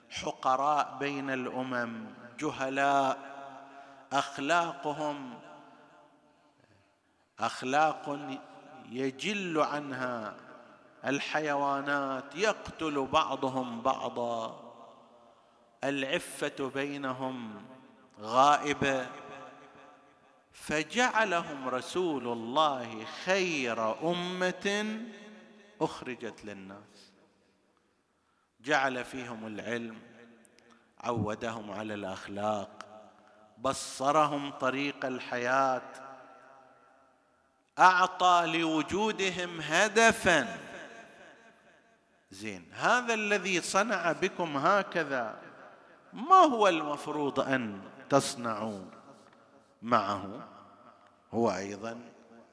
حقراء 0.10 0.98
بين 1.00 1.30
الأمم 1.30 2.06
جهلاء 2.40 3.38
أخلاقهم 4.14 5.40
أخلاق 7.40 8.20
يجل 8.90 9.60
عنها 9.60 10.36
الحيوانات 11.06 12.36
يقتل 12.36 13.08
بعضهم 13.12 13.82
بعضا 13.82 14.64
العفة 15.84 16.72
بينهم 16.74 17.66
غائبة. 18.22 19.08
فجعلهم 20.58 21.68
رسول 21.68 22.28
الله 22.28 23.06
خير 23.26 24.10
أمة 24.12 25.02
أخرجت 25.82 26.46
للناس. 26.46 27.12
جعل 28.62 29.06
فيهم 29.06 29.48
العلم 29.48 29.98
عودهم 31.00 31.72
على 31.72 31.94
الأخلاق 31.94 32.70
بصرهم 33.58 34.52
طريق 34.52 35.06
الحياة 35.06 35.92
أعطى 37.80 38.44
لوجودهم 38.46 39.62
هدفا. 39.62 40.58
زين 42.32 42.74
هذا 42.74 43.14
الذي 43.14 43.62
صنع 43.62 44.12
بكم 44.12 44.58
هكذا 44.58 45.40
ما 46.14 46.36
هو 46.36 46.68
المفروض 46.68 47.40
أن 47.40 47.82
تصنعوا 48.10 48.97
معه. 49.88 50.48
هو 51.34 51.52
أيضا 51.52 52.02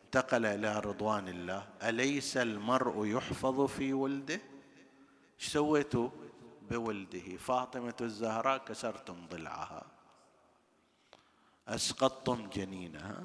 انتقل 0.05 0.47
إلى 0.47 0.81
رضوان 0.81 1.29
الله. 1.29 1.67
أليس 1.83 2.37
المرء 2.37 3.07
يحفظ 3.07 3.61
في 3.61 3.93
ولده؟ 3.93 4.41
إيش 5.41 5.49
سويتوا 5.49 6.11
بولده؟ 6.71 7.37
فاطمة 7.37 7.95
الزهراء 8.01 8.59
كسرتم 8.59 9.27
ضلعها. 9.31 9.83
أسقطتم 11.69 12.49
جنينها. 12.49 13.23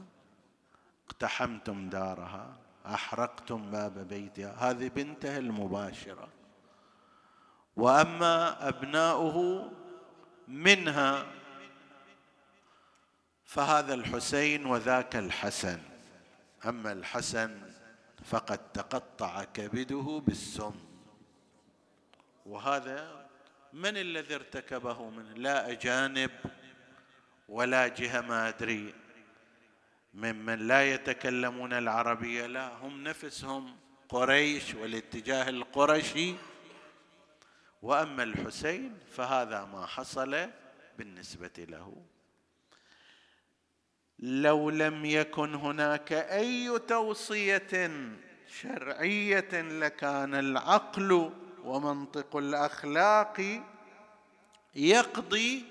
اقتحمتم 1.08 1.90
دارها. 1.90 2.58
أحرقتم 2.86 3.72
باب 3.72 4.08
بيتها. 4.08 4.72
هذه 4.72 4.88
بنته 4.88 5.38
المباشرة. 5.38 6.28
وأما 7.76 8.68
أبناؤه 8.68 9.70
منها 10.48 11.26
فهذا 13.50 13.94
الحسين 13.94 14.66
وذاك 14.66 15.16
الحسن. 15.16 15.80
أما 16.66 16.92
الحسن 16.92 17.62
فقد 18.26 18.72
تقطع 18.72 19.44
كبده 19.44 20.22
بالسم. 20.28 20.76
وهذا 22.46 23.30
من 23.74 23.98
الذي 23.98 24.36
ارتكبه 24.36 25.10
منه 25.10 25.34
لا 25.34 25.72
أجانب 25.72 26.32
ولا 27.50 27.88
جهة 27.88 28.22
ما 28.22 28.48
أدري. 28.48 28.94
ممن 30.14 30.68
لا 30.68 30.94
يتكلمون 30.94 31.74
العربية 31.74 32.46
لا 32.46 32.78
هم 32.78 33.04
نفسهم 33.04 33.78
قريش 34.10 34.76
والاتجاه 34.76 35.50
القرشي. 35.50 36.36
وأما 37.82 38.24
الحسين 38.24 39.00
فهذا 39.12 39.66
ما 39.66 39.86
حصل 39.86 40.50
بالنسبة 40.98 41.66
له. 41.70 42.04
لو 44.20 44.70
لم 44.70 45.06
يكن 45.06 45.56
هناك 45.56 46.14
أي 46.14 46.80
توصية 46.80 47.92
شرعية 48.62 49.62
لكان 49.62 50.36
العقل 50.36 51.32
ومنطق 51.64 52.36
الأخلاق 52.36 53.62
يقضي 54.76 55.66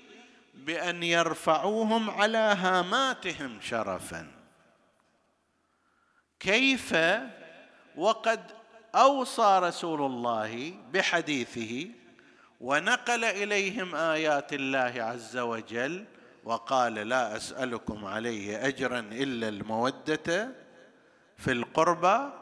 بأن 0.53 1.03
يرفعوهم 1.03 2.09
على 2.09 2.37
هاماتهم 2.37 3.61
شرفا. 3.61 4.27
كيف؟ 6.39 6.95
وقد 7.95 8.51
أوصى 8.95 9.59
رسول 9.63 10.01
الله 10.01 10.73
بحديثه 10.93 11.87
ونقل 12.61 13.23
إليهم 13.23 13.95
آيات 13.95 14.53
الله 14.53 14.93
عز 14.97 15.37
وجل 15.37 16.05
وقال 16.43 16.93
لا 16.93 17.35
أسألكم 17.35 18.05
عليه 18.05 18.67
أجرا 18.67 18.99
إلا 18.99 19.49
المودة 19.49 20.49
في 21.37 21.51
القربى 21.51 22.33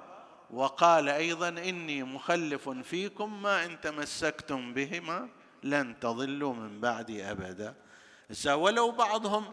وقال 0.52 1.10
أيضا 1.10 1.48
إني 1.50 2.04
مخلف 2.04 2.70
فيكم 2.70 3.42
ما 3.42 3.66
إن 3.66 3.82
تمسكتم 3.82 4.74
بهما 4.74 5.30
لن 5.64 6.00
تضلوا 6.00 6.54
من 6.54 6.82
بعدي 6.82 7.32
أبدا. 7.32 7.76
ولو 8.48 8.92
بعضهم 8.92 9.46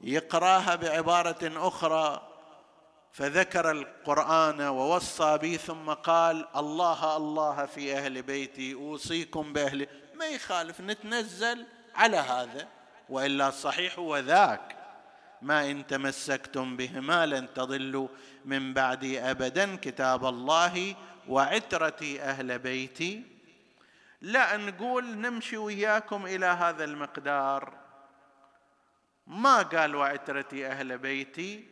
يقرأها 0.00 0.74
بعبارة 0.74 1.68
أخرى 1.68 2.28
فذكر 3.12 3.70
القرآن 3.70 4.60
ووصى 4.60 5.38
به 5.38 5.56
ثم 5.56 5.92
قال 5.92 6.46
الله 6.56 7.16
الله 7.16 7.66
في 7.66 7.96
أهل 7.96 8.22
بيتي 8.22 8.74
أوصيكم 8.74 9.52
بأهل 9.52 9.88
ما 10.14 10.26
يخالف 10.26 10.80
نتنزل 10.80 11.66
على 11.94 12.16
هذا. 12.16 12.68
وإلا 13.12 13.48
الصحيح 13.48 13.98
هو 13.98 14.18
ذاك 14.18 14.76
ما 15.42 15.70
إن 15.70 15.86
تمسكتم 15.86 16.76
بهما 16.76 17.26
لن 17.26 17.54
تضلوا 17.54 18.08
من 18.44 18.74
بعدي 18.74 19.20
ابدا 19.20 19.76
كتاب 19.76 20.24
الله 20.24 20.94
وعترتي 21.28 22.22
أهل 22.22 22.58
بيتي. 22.58 23.22
لا 24.20 24.56
نقول 24.56 25.04
نمشي 25.04 25.56
وياكم 25.56 26.26
إلى 26.26 26.46
هذا 26.46 26.84
المقدار. 26.84 27.72
ما 29.26 29.62
قال 29.62 29.96
وعترتي 29.96 30.66
أهل 30.66 30.98
بيتي 30.98 31.68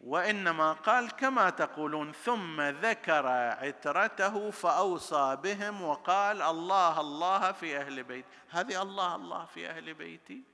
وإنما 0.00 0.72
قال 0.72 1.10
كما 1.10 1.50
تقولون 1.50 2.12
ثم 2.12 2.60
ذكر 2.60 3.26
عترته 3.26 4.50
فأوصى 4.50 5.36
بهم 5.42 5.82
وقال 5.82 6.42
الله 6.42 7.00
الله 7.00 7.52
في 7.52 7.76
أهل 7.76 8.02
بيتي 8.02 8.28
هذه 8.50 8.82
الله 8.82 9.14
الله 9.14 9.44
في 9.44 9.70
أهل 9.70 9.94
بيتي. 9.94 10.49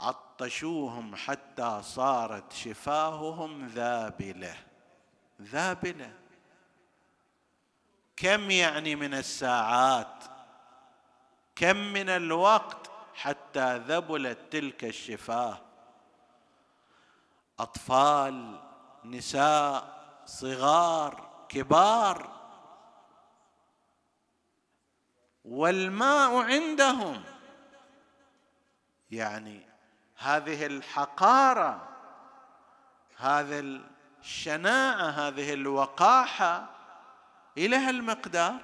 عطشوهم 0.00 1.16
حتى 1.16 1.82
صارت 1.82 2.52
شفاههم 2.52 3.66
ذابلة. 3.66 4.56
ذابلة. 5.42 6.12
كم 8.16 8.50
يعني 8.50 8.96
من 8.96 9.14
الساعات؟ 9.14 10.24
كم 11.56 11.76
من 11.76 12.08
الوقت 12.08 12.90
حتى 13.14 13.78
ذبلت 13.78 14.38
تلك 14.50 14.84
الشفاه؟ 14.84 15.60
أطفال 17.58 18.60
نساء 19.04 20.00
صغار 20.26 21.44
كبار. 21.48 22.40
والماء 25.44 26.36
عندهم. 26.36 27.22
يعني 29.10 29.69
هذه 30.20 30.66
الحقارة 30.66 31.88
هذا 33.16 33.80
الشناعة 34.20 35.10
هذه 35.10 35.52
الوقاحة 35.52 36.70
إلى 37.58 37.76
هالمقدار 37.76 38.60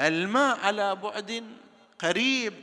الماء 0.00 0.60
على 0.60 0.94
بعد 0.96 1.56
قريب 1.98 2.54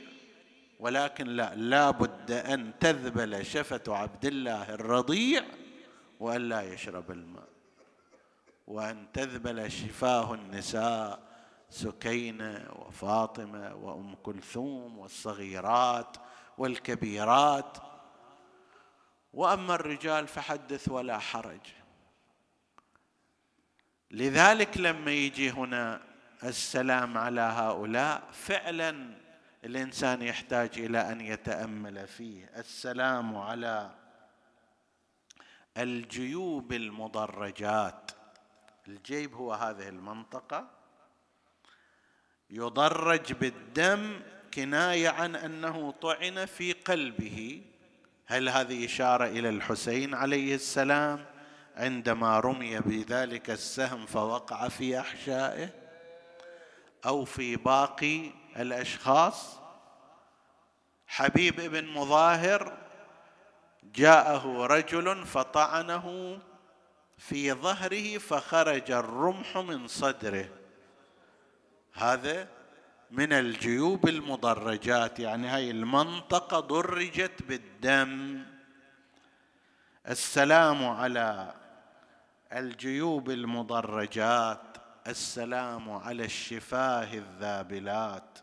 ولكن 0.79 1.27
لا 1.27 1.55
لا 1.55 1.91
بد 1.91 2.31
أن 2.31 2.71
تذبل 2.79 3.45
شفة 3.45 3.83
عبد 3.87 4.25
الله 4.25 4.73
الرضيع 4.73 5.43
وأن 6.19 6.49
لا 6.49 6.61
يشرب 6.61 7.11
الماء 7.11 7.47
وأن 8.67 9.07
تذبل 9.13 9.71
شفاه 9.71 10.33
النساء 10.33 11.19
سكينة 11.69 12.67
وفاطمة 12.75 13.75
وأم 13.75 14.15
كلثوم 14.23 14.99
والصغيرات 14.99 16.17
والكبيرات. 16.57 17.77
وأما 19.33 19.75
الرجال 19.75 20.27
فحدث 20.27 20.89
ولا 20.89 21.19
حرج. 21.19 21.59
لذلك 24.11 24.77
لما 24.77 25.11
يجي 25.11 25.51
هنا 25.51 26.01
السلام 26.43 27.17
على 27.17 27.41
هؤلاء 27.41 28.23
فعلا 28.31 29.17
الإنسان 29.63 30.21
يحتاج 30.21 30.79
إلى 30.79 31.11
أن 31.11 31.21
يتأمل 31.21 32.07
فيه. 32.07 32.45
السلام 32.45 33.37
على 33.37 33.91
الجيوب 35.77 36.73
المضرجات 36.73 38.11
الجيب 38.87 39.33
هو 39.33 39.53
هذه 39.53 39.89
المنطقة. 39.89 40.67
يضرج 42.49 43.33
بالدم 43.33 44.21
كناية 44.55 45.09
عن 45.09 45.35
أنه 45.35 45.91
طعن 46.01 46.45
في 46.45 46.73
قلبه. 46.73 47.61
هل 48.25 48.49
هذه 48.49 48.85
إشارة 48.85 49.25
إلى 49.25 49.49
الحسين 49.49 50.13
عليه 50.13 50.55
السلام 50.55 51.25
عندما 51.75 52.39
رمي 52.39 52.79
بذلك 52.79 53.49
السهم 53.49 54.05
فوقع 54.05 54.67
في 54.67 54.99
أحشائه 54.99 55.69
أو 57.05 57.25
في 57.25 57.55
باقي 57.55 58.31
الأشخاص؟ 58.57 59.59
حبيب 61.07 61.55
بن 61.55 61.85
مظاهر 61.85 62.77
جاءه 63.83 64.65
رجل 64.65 65.25
فطعنه 65.25 66.39
في 67.17 67.53
ظهره 67.53 68.17
فخرج 68.17 68.91
الرمح 68.91 69.57
من 69.57 69.87
صدره. 69.87 70.49
هذا 71.93 72.54
من 73.15 73.33
الجيوب 73.33 74.07
المضرجات 74.09 75.19
يعني 75.19 75.47
هاي 75.47 75.71
المنطقة 75.71 76.59
ضرجت 76.59 77.43
بالدم. 77.43 78.43
السلام 80.07 80.85
على 80.85 81.53
الجيوب 82.53 83.29
المضرجات 83.29 84.77
السلام 85.07 85.91
على 85.91 86.25
الشفاه 86.25 87.13
الذابلات 87.13 88.39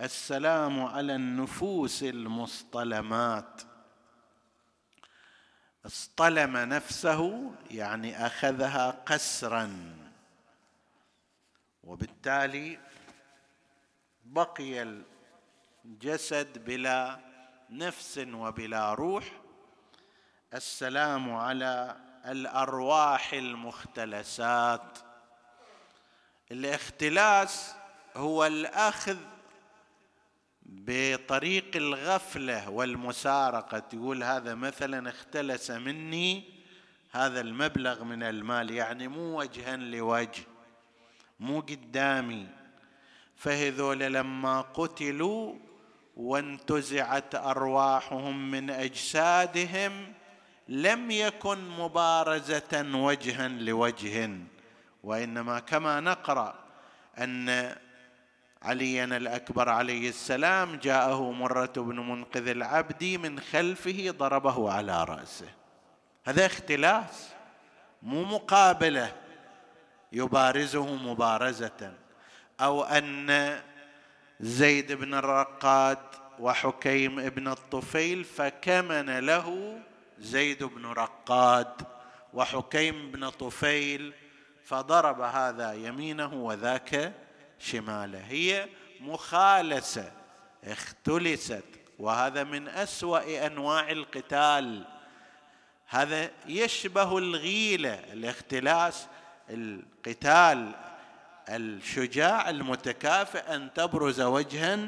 السلام 0.00 0.84
على 0.84 1.14
النفوس 1.14 2.02
المصطلمات. 2.02 3.62
اصطلم 5.86 6.56
نفسه 6.56 7.52
يعني 7.70 8.26
أخذها 8.26 8.90
قسرا. 8.90 9.96
وبالتالي 11.84 12.89
بقي 14.30 15.02
الجسد 15.84 16.64
بلا 16.64 17.18
نفس 17.70 18.18
وبلا 18.18 18.94
روح. 18.94 19.24
السلام 20.54 21.34
على 21.34 21.96
الأرواح 22.26 23.32
المختلسات. 23.32 24.98
الاختلاس 26.52 27.74
هو 28.16 28.46
الأخذ 28.46 29.16
بطريق 30.62 31.76
الغفلة 31.76 32.70
والمسارقة. 32.70 33.78
تقول 33.78 34.22
هذا 34.22 34.54
مثلا 34.54 35.10
اختلس 35.10 35.70
مني 35.70 36.44
هذا 37.12 37.40
المبلغ 37.40 38.04
من 38.04 38.22
المال 38.22 38.70
يعني 38.70 39.08
مو 39.08 39.40
وجها 39.40 39.76
لوجه 39.76 40.42
مو 41.40 41.60
قدامي. 41.60 42.59
فهذول 43.40 43.98
لما 43.98 44.60
قتلوا 44.60 45.54
وانتزعت 46.16 47.34
أرواحهم 47.34 48.50
من 48.50 48.70
أجسادهم 48.70 50.12
لم 50.68 51.10
يكن 51.10 51.68
مبارزة 51.68 52.86
وجها 52.94 53.48
لوجه 53.48 54.30
وإنما 55.04 55.60
كما 55.60 56.00
نقرأ 56.00 56.54
أن 57.18 57.76
عليا 58.62 59.04
الأكبر 59.04 59.68
عليه 59.68 60.08
السلام 60.08 60.76
جاءه 60.76 61.32
مرة 61.32 61.72
بن 61.76 62.00
منقذ 62.00 62.48
العبد 62.48 63.04
من 63.04 63.40
خلفه 63.40 64.14
ضربه 64.18 64.72
على 64.72 65.04
رأسه. 65.04 65.48
هذا 66.24 66.46
اختلاس 66.46 67.28
مو 68.02 68.24
مقابلة 68.24 69.12
يبارزه 70.12 70.94
مبارزة. 70.94 71.99
أو 72.60 72.82
أن 72.82 73.60
زيد 74.40 74.92
بن 74.92 75.14
الرقاد 75.14 75.98
وحكيم 76.38 77.28
بن 77.28 77.48
الطفيل 77.48 78.24
فكمن 78.24 79.18
له 79.18 79.78
زيد 80.18 80.64
بن 80.64 80.86
رقاد 80.86 81.72
وحكيم 82.34 83.10
بن 83.10 83.28
طفيل 83.28 84.12
فضرب 84.64 85.20
هذا 85.20 85.72
يمينه 85.72 86.34
وذاك 86.34 87.12
شماله. 87.58 88.18
هي 88.28 88.68
مخالسة 89.00 90.12
اختلست 90.64 91.64
وهذا 91.98 92.44
من 92.44 92.68
أسوأ 92.68 93.46
أنواع 93.46 93.90
القتال. 93.90 94.86
هذا 95.86 96.30
يشبه 96.46 97.18
الغيلة 97.18 97.94
الاختلاس 97.94 99.06
القتال 99.50 100.89
الشجاع 101.50 102.50
المتكافئ 102.50 103.54
أن 103.54 103.72
تبرز 103.74 104.20
وجها 104.20 104.78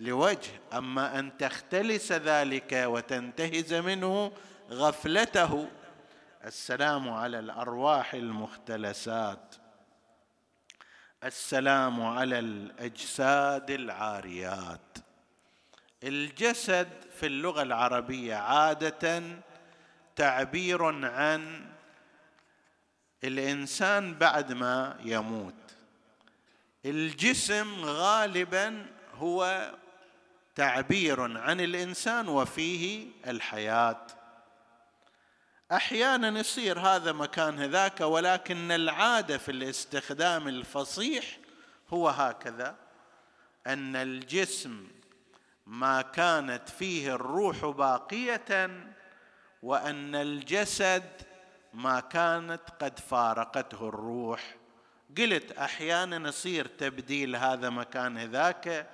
لوجه. 0.00 0.50
أما 0.72 1.18
أن 1.18 1.36
تختلس 1.38 2.12
ذلك 2.12 2.72
وتنتهز 2.72 3.74
منه 3.74 4.32
غفلته 4.70 5.68
السلام 6.44 7.10
على 7.10 7.38
الأرواح 7.38 8.14
المختلسات. 8.14 9.54
السلام 11.24 12.02
على 12.02 12.38
الأجساد 12.38 13.70
العاريات. 13.70 14.98
الجسد 16.04 16.88
في 17.20 17.26
اللغة 17.26 17.62
العربية 17.62 18.34
عادة 18.34 19.22
تعبير 20.16 20.84
عن 21.06 21.66
الإنسان 23.24 24.14
بعد 24.14 24.52
ما 24.52 24.96
يموت. 25.04 25.61
الجسم 26.84 27.84
غالبا 27.84 28.86
هو 29.14 29.70
تعبير 30.54 31.38
عن 31.38 31.60
الإنسان 31.60 32.28
وفيه 32.28 33.08
الحياة. 33.26 34.06
أحيانا 35.72 36.40
يصير 36.40 36.80
هذا 36.80 37.12
مكان 37.12 37.58
هذاك 37.58 38.00
ولكن 38.00 38.70
العادة 38.70 39.38
في 39.38 39.50
الاستخدام 39.50 40.48
الفصيح 40.48 41.38
هو 41.90 42.08
هكذا 42.08 42.76
أن 43.66 43.96
الجسم 43.96 44.86
ما 45.66 46.02
كانت 46.02 46.68
فيه 46.68 47.14
الروح 47.14 47.66
باقية 47.66 48.70
وأن 49.62 50.14
الجسد 50.14 51.10
ما 51.74 52.00
كانت 52.00 52.62
قد 52.80 52.98
فارقته 52.98 53.88
الروح. 53.88 54.56
قلت 55.18 55.52
أحيانا 55.52 56.28
يصير 56.28 56.66
تبديل 56.66 57.36
هذا 57.36 57.70
مكان 57.70 58.18
ذاك 58.18 58.90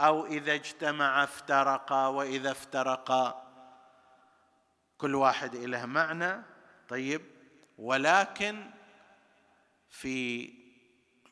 أو 0.00 0.26
إذا 0.26 0.54
اجتمع 0.54 1.24
افترقا 1.24 2.06
وإذا 2.06 2.50
افترقا. 2.50 3.44
كل 4.98 5.14
واحد 5.14 5.56
له 5.56 5.86
معنى. 5.86 6.42
طيب 6.88 7.22
ولكن 7.78 8.70
في 9.90 10.50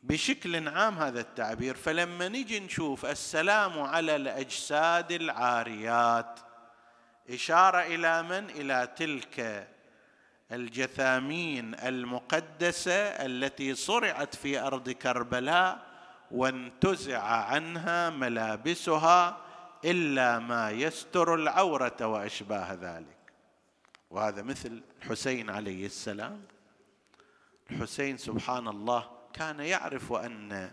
بشكل 0.02 0.68
عام 0.68 0.98
هذا 0.98 1.20
التعبير 1.20 1.74
فلما 1.74 2.28
نجي 2.28 2.60
نشوف 2.60 3.06
السلام 3.06 3.80
على 3.80 4.16
الأجساد 4.16 5.12
العاريات 5.12 6.40
إشارة 7.30 7.78
إلى 7.78 8.22
من؟ 8.22 8.50
إلى 8.50 8.88
تلك 8.96 9.68
الجثامين 10.52 11.74
المقدسة 11.74 12.92
التي 12.92 13.74
صرعت 13.74 14.34
في 14.34 14.58
أرض 14.60 14.90
كربلاء 14.90 15.86
وانتزع 16.30 17.22
عنها 17.22 18.10
ملابسها 18.10 19.38
إلا 19.84 20.38
ما 20.38 20.70
يستر 20.70 21.34
العورة 21.34 22.06
وأشباه 22.06 22.74
ذلك. 22.74 23.16
وهذا 24.10 24.42
مثل 24.42 24.82
الحسين 25.02 25.50
عليه 25.50 25.86
السلام. 25.86 26.42
الحسين 27.70 28.16
سبحان 28.16 28.68
الله 28.68 29.10
كان 29.32 29.60
يعرف 29.60 30.12
أن 30.12 30.70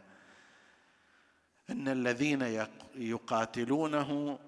أن 1.69 1.87
الذين 1.87 2.67
يقاتلونه 2.95 4.39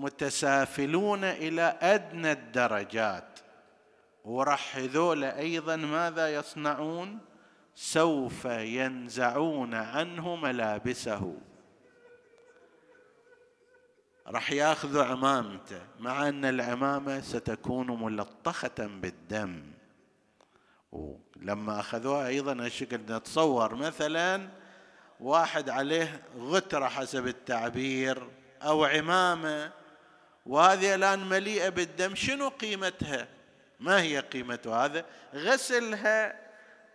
متسافلون 0.00 1.24
إلى 1.24 1.78
أدنى 1.80 2.32
الدرجات. 2.32 3.38
وراح 4.24 4.76
هذول 4.76 5.24
أيضا 5.24 5.76
ماذا 5.76 6.34
يصنعون؟ 6.34 7.18
سوف 7.74 8.44
ينزعون 8.44 9.74
عنه 9.74 10.36
ملابسه. 10.36 11.36
راح 14.26 14.52
ياخذوا 14.52 15.04
عمامته 15.04 15.80
مع 16.00 16.28
أن 16.28 16.44
العمامة 16.44 17.20
ستكون 17.20 18.02
ملطخة 18.02 18.78
بالدم. 18.78 19.62
ولما 20.92 21.80
أخذوها 21.80 22.26
أيضا 22.26 22.52
الشكل 22.52 22.96
نتصور 22.96 23.74
مثلا 23.74 24.48
واحد 25.20 25.70
عليه 25.70 26.22
غترة 26.38 26.86
حسب 26.86 27.26
التعبير 27.26 28.28
أو 28.62 28.84
عمامة 28.84 29.81
وهذه 30.46 30.94
الآن 30.94 31.28
مليئة 31.28 31.68
بالدم. 31.68 32.14
شنو 32.14 32.48
قيمتها؟ 32.48 33.28
ما 33.80 34.02
هي 34.02 34.18
قيمة 34.20 34.60
هذا؟ 34.66 35.04
غسلها 35.34 36.40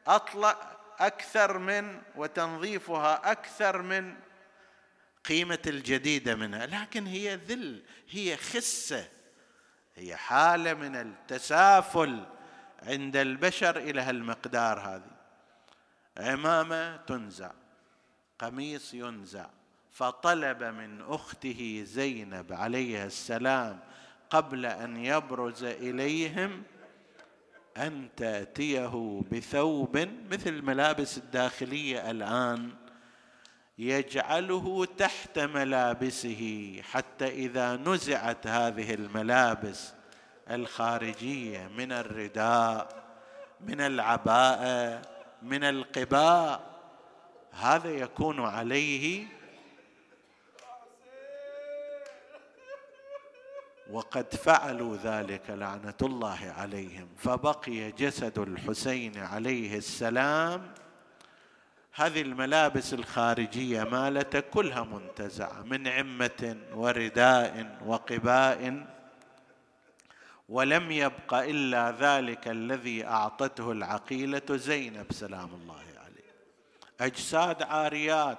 أطلع 0.08 0.78
أكثر 1.00 1.58
من 1.58 2.02
وتنظيفها 2.16 3.32
أكثر 3.32 3.82
من 3.82 4.16
قيمة 5.26 5.60
الجديدة 5.68 6.36
منها. 6.36 6.66
لكن 6.66 7.06
هي 7.06 7.36
ذل 7.36 7.84
هي 8.10 8.38
خسة 8.38 9.08
هي 9.96 10.16
حالة 10.16 10.74
من 10.74 10.96
التسافل 10.96 12.26
عند 12.84 13.16
البشر 13.16 13.78
إلى 13.78 14.02
هالمقدار 14.02 14.80
هذه. 14.80 15.18
عمامة 16.18 16.98
تنزع 16.98 17.52
قميص 18.40 18.94
ينزع. 18.94 19.50
فطلب 19.98 20.64
من 20.64 21.02
أخته 21.02 21.84
زينب 21.86 22.54
عليها 22.54 23.06
السلام 23.06 23.80
قبل 24.30 24.66
أن 24.66 25.06
يبرز 25.06 25.64
إليهم 25.64 26.64
أن 27.78 28.10
تأتيه 28.18 29.22
بثوب 29.32 29.98
مثل 30.32 30.50
الملابس 30.50 31.18
الداخلية 31.18 32.12
الآن 32.12 32.70
يجعله 33.78 34.86
تحت 34.98 35.40
ملابسه 35.40 36.74
حتى 36.92 37.28
إذا 37.28 37.76
نزعت 37.76 38.48
هذه 38.48 38.94
الملابس 38.94 39.94
الخارجية 40.50 41.68
من 41.78 41.92
الرداء 41.92 43.04
من 43.62 43.82
العباءة 43.82 45.02
من 45.42 45.64
القباء 45.64 46.78
هذا 47.52 47.90
يكون 47.90 48.40
عليه 48.40 49.37
وقد 53.92 54.36
فعلوا 54.36 54.98
ذلك 54.98 55.50
لعنة 55.50 55.94
الله 56.02 56.54
عليهم. 56.58 57.08
فبقي 57.18 57.92
جسد 57.92 58.40
الحسين 58.40 59.18
عليه 59.18 59.78
السلام. 59.78 60.74
هذه 61.94 62.22
الملابس 62.22 62.94
الخارجية 62.94 63.84
مالته 63.84 64.40
كلها 64.40 64.84
منتزعة 64.84 65.62
من 65.62 65.88
عمة 65.88 66.58
ورداء 66.74 67.78
وقباء 67.86 68.88
ولم 70.50 70.92
يبق 70.92 71.34
إلا 71.34 71.92
ذلك 71.92 72.48
الذي 72.48 73.06
أعطته 73.06 73.72
العقيلة 73.72 74.42
زينب 74.50 75.12
سلام 75.12 75.54
الله 75.54 75.84
عليه. 75.98 76.32
أجساد 77.02 77.64
عاريات. 77.64 78.38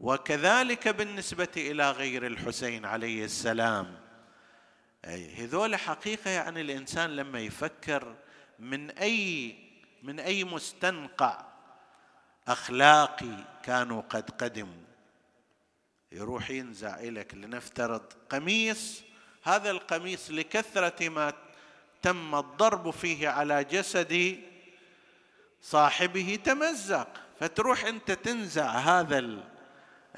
وكذلك 0.00 0.88
بالنسبة 0.88 1.48
إلى 1.56 1.90
غير 1.90 2.26
الحسين 2.26 2.84
عليه 2.84 3.24
السلام 3.24 4.03
هذول 5.38 5.76
حقيقة 5.76 6.30
يعني 6.30 6.60
الإنسان 6.60 7.16
لما 7.16 7.40
يفكر 7.40 8.14
من 8.58 8.90
أي 8.90 9.56
من 10.02 10.20
أي 10.20 10.44
مستنقع 10.44 11.44
أخلاقي 12.48 13.44
كانوا 13.62 14.02
قد 14.02 14.30
قدموا. 14.30 14.84
يروح 16.12 16.50
ينزع 16.50 17.00
لك 17.00 17.34
لنفترض 17.34 18.02
قميص 18.30 19.02
هذا 19.42 19.70
القميص 19.70 20.30
لكثرة 20.30 21.08
ما 21.08 21.32
تم 22.02 22.34
الضرب 22.34 22.90
فيه 22.90 23.28
على 23.28 23.64
جسد 23.64 24.40
صاحبه 25.62 26.38
تمزق. 26.44 27.08
فتروح 27.40 27.84
أنت 27.84 28.10
تنزع 28.10 28.70
هذا 28.70 29.18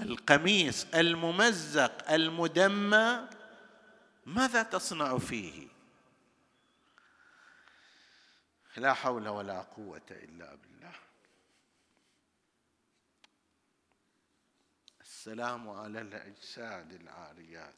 القميص 0.01 0.87
الممزق 0.95 2.13
المدمى 2.13 3.36
ماذا 4.27 4.63
تصنع 4.63 5.19
فيه؟ 5.19 5.69
لا 8.77 8.95
حول 8.95 9.29
ولا 9.29 9.63
قوة 9.63 10.07
إلا 10.11 10.55
بالله. 10.55 10.93
السلام 15.01 15.69
على 15.69 16.01
الأجساد 16.01 16.93
العاريات. 16.93 17.75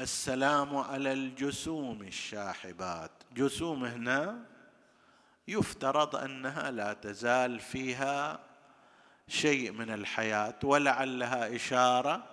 السلام 0.00 0.76
على 0.76 1.12
الجسوم 1.12 2.02
الشاحبات. 2.02 3.12
جسوم 3.32 3.84
هنا 3.84 4.46
يفترض 5.48 6.16
أنها 6.16 6.70
لا 6.70 6.92
تزال 6.92 7.60
فيها 7.60 8.46
شيء 9.28 9.72
من 9.72 9.90
الحياة 9.90 10.54
ولعلها 10.64 11.56
إشارة 11.56 12.24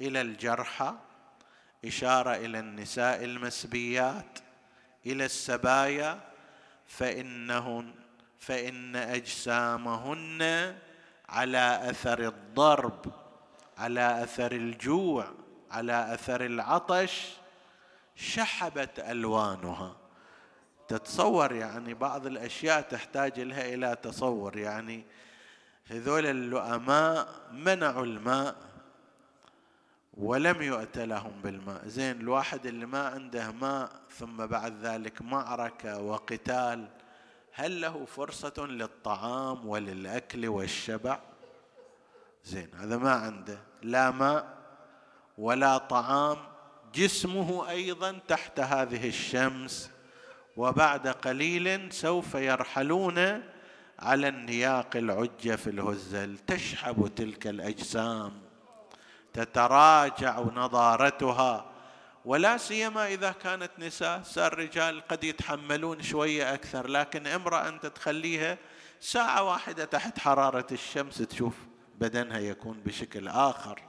إلى 0.00 0.20
الجرحى 0.20 0.94
إشارة 1.84 2.30
إلى 2.36 2.58
النساء 2.58 3.24
المسبيات 3.24 4.38
إلى 5.06 5.24
السبايا 5.24 6.20
فإنهن 6.86 7.94
فإن 8.38 8.96
أجسامهن 8.96 10.74
على 11.28 11.90
أثر 11.90 12.18
الضرب 12.28 13.12
على 13.78 14.22
أثر 14.22 14.52
الجوع 14.52 15.26
على 15.70 16.14
أثر 16.14 16.44
العطش 16.44 17.32
شحبت 18.16 18.98
ألوانها. 18.98 19.96
تتصور 20.88 21.52
يعني 21.52 21.94
بعض 21.94 22.26
الأشياء 22.26 22.80
تحتاج 22.80 23.40
لها 23.40 23.74
إلى 23.74 23.96
تصور 24.02 24.56
يعني 24.56 25.04
هذول 25.90 26.26
اللؤماء 26.26 27.28
منعوا 27.52 28.04
الماء 28.04 28.56
ولم 30.14 30.62
يؤت 30.62 30.98
لهم 30.98 31.32
بالماء. 31.42 31.88
زين 31.88 32.20
الواحد 32.20 32.66
اللي 32.66 32.86
ما 32.86 33.08
عنده 33.08 33.50
ماء 33.50 33.90
ثم 34.10 34.46
بعد 34.46 34.74
ذلك 34.82 35.22
معركة 35.22 36.00
وقتال 36.00 36.88
هل 37.52 37.80
له 37.80 38.04
فرصة 38.04 38.66
للطعام 38.66 39.66
وللأكل 39.66 40.48
والشبع؟ 40.48 41.20
زين 42.44 42.68
هذا 42.74 42.96
ما 42.96 43.12
عنده. 43.12 43.58
لا 43.82 44.10
ماء 44.10 44.56
ولا 45.38 45.78
طعام 45.78 46.38
جسمه 46.94 47.70
أيضا 47.70 48.18
تحت 48.28 48.60
هذه 48.60 49.08
الشمس. 49.08 49.90
وبعد 50.56 51.08
قليل 51.08 51.92
سوف 51.92 52.34
يرحلون 52.34 53.42
على 53.98 54.28
النياق 54.28 54.96
العجة 54.96 55.56
في 55.56 55.70
الهزل 55.70 56.38
تشحب 56.38 57.14
تلك 57.16 57.46
الأجسام 57.46 58.32
تتراجع 59.32 60.40
نضارتها 60.40 61.72
ولا 62.24 62.56
سيما 62.56 63.06
إذا 63.06 63.32
كانت 63.32 63.70
نساء. 63.78 64.22
صار 64.22 64.52
الرجال 64.52 65.06
قد 65.08 65.24
يتحملون 65.24 66.02
شوية 66.02 66.54
أكثر 66.54 66.86
لكن 66.86 67.26
امرأة 67.26 67.68
أنت 67.68 67.86
تخليها 67.86 68.58
ساعة 69.00 69.42
واحدة 69.42 69.84
تحت 69.84 70.18
حرارة 70.18 70.66
الشمس 70.72 71.18
تشوف 71.18 71.54
بدنها 71.94 72.38
يكون 72.38 72.80
بشكل 72.80 73.28
آخر. 73.28 73.82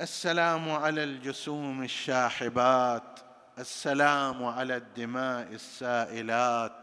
السلام 0.00 0.70
على 0.70 1.04
الجسوم 1.04 1.82
الشاحبات 1.82 3.20
السلام 3.58 4.44
على 4.44 4.76
الدماء 4.76 5.52
السائلات 5.52 6.81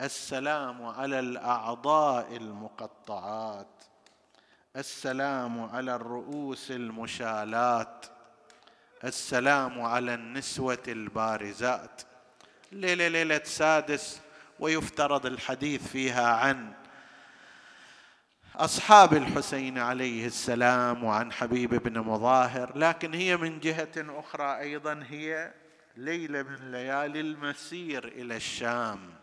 السلام 0.00 0.86
على 0.86 1.18
الأعضاء 1.18 2.36
المقطعات. 2.36 3.66
السلام 4.76 5.64
على 5.64 5.94
الرؤوس 5.94 6.70
المشالات. 6.70 8.06
السلام 9.04 9.80
على 9.80 10.14
النسوة 10.14 10.82
البارزات. 10.88 12.02
ليلة 12.72 13.08
ليلة 13.08 13.40
سادس 13.44 14.20
ويفترض 14.60 15.26
الحديث 15.26 15.88
فيها 15.88 16.34
عن 16.34 16.72
أصحاب 18.56 19.14
الحسين 19.14 19.78
عليه 19.78 20.26
السلام 20.26 21.04
وعن 21.04 21.32
حبيب 21.32 21.74
بن 21.74 22.00
مظاهر. 22.00 22.78
لكن 22.78 23.14
هي 23.14 23.36
من 23.36 23.60
جهة 23.60 23.92
أخرى 23.96 24.58
أيضا 24.58 25.04
هي 25.08 25.52
ليلة 25.96 26.42
من 26.42 26.70
ليالي 26.70 27.20
المسير 27.20 28.08
إلى 28.08 28.36
الشام. 28.36 29.19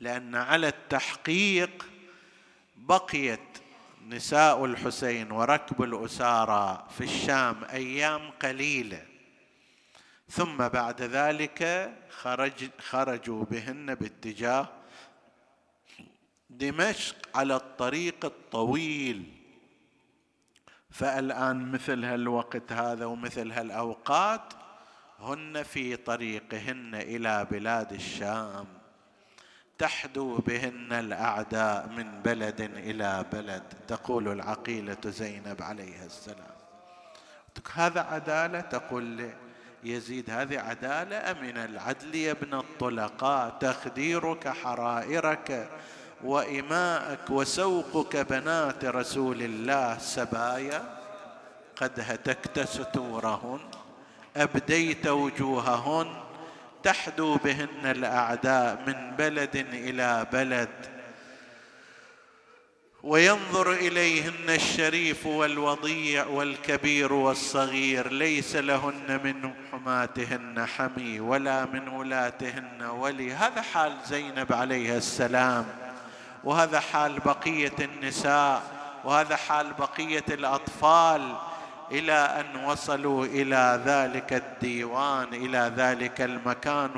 لأن 0.00 0.34
على 0.34 0.68
التحقيق 0.68 1.86
بقيت 2.76 3.40
نساء 4.08 4.64
الحسين 4.64 5.30
وركب 5.32 5.82
الأسارى 5.82 6.86
في 6.98 7.04
الشام 7.04 7.64
أيام 7.64 8.30
قليلة. 8.30 9.06
ثم 10.28 10.68
بعد 10.68 11.02
ذلك 11.02 11.92
خرج 12.10 12.70
خرجوا 12.78 13.44
بهن 13.44 13.94
باتجاه 13.94 14.68
دمشق 16.50 17.16
على 17.34 17.56
الطريق 17.56 18.24
الطويل. 18.24 19.32
فالآن 20.90 21.72
مثل 21.72 22.04
هالوقت 22.04 22.72
هذا 22.72 23.04
ومثل 23.04 23.52
هالأوقات 23.52 24.52
هن 25.18 25.62
في 25.62 25.96
طريقهن 25.96 26.94
إلى 26.94 27.46
بلاد 27.50 27.92
الشام. 27.92 28.75
تحدو 29.78 30.36
بهن 30.36 30.92
الأعداء 30.92 31.88
من 31.88 32.22
بلد 32.22 32.60
إلى 32.60 33.24
بلد 33.32 33.62
تقول 33.88 34.28
العقيلة 34.28 34.96
زينب 35.06 35.62
عليها 35.62 36.04
السلام. 36.06 36.56
هذا 37.74 38.00
عدالة؟ 38.00 38.60
تقول 38.60 39.30
يزيد 39.84 40.30
هذه 40.30 40.60
عدالة؟ 40.60 41.40
من 41.42 41.58
العدل 41.58 42.14
يا 42.14 42.32
ابن 42.32 42.54
الطلقاء 42.54 43.56
تخديرك 43.60 44.48
حرائرك 44.48 45.68
وإماءك 46.24 47.30
وسوقك 47.30 48.16
بنات 48.16 48.84
رسول 48.84 49.42
الله 49.42 49.98
سبايا 49.98 50.98
قد 51.76 52.00
هتكت 52.00 52.60
ستورهن 52.60 53.60
أبديت 54.36 55.06
وجوههن 55.06 56.25
تحدو 56.86 57.36
بهن 57.36 57.84
الأعداء 57.84 58.82
من 58.86 59.16
بلد 59.16 59.66
إلى 59.72 60.26
بلد. 60.32 60.68
وينظر 63.02 63.72
إليهن 63.72 64.48
الشريف 64.48 65.26
والوضيع 65.26 66.26
والكبير 66.26 67.12
والصغير 67.12 68.12
ليس 68.12 68.56
لهن 68.56 69.20
من 69.24 69.54
حماتهن 69.72 70.66
حمي 70.66 71.20
ولا 71.20 71.64
من 71.64 71.88
ولاتهن 71.88 72.82
ولي. 72.82 73.32
هذا 73.32 73.62
حال 73.62 73.96
زينب 74.06 74.52
عليها 74.52 74.96
السلام 74.96 75.66
وهذا 76.44 76.80
حال 76.80 77.18
بقية 77.18 77.76
النساء 77.78 78.62
وهذا 79.04 79.36
حال 79.36 79.72
بقية 79.72 80.24
الأطفال. 80.28 81.34
إلى 81.92 82.12
أن 82.12 82.64
وصلوا 82.64 83.26
إلى 83.26 83.82
ذلك 83.86 84.32
الديوان 84.32 85.34
إلى 85.34 85.72
ذلك 85.76 86.20
المكان 86.20 86.90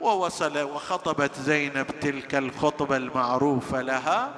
ووصل 0.00 0.62
وخطبت 0.62 1.34
زينب 1.34 1.86
تلك 2.00 2.34
الخطبة 2.34 2.96
المعروفة 2.96 3.80
لها. 3.80 4.34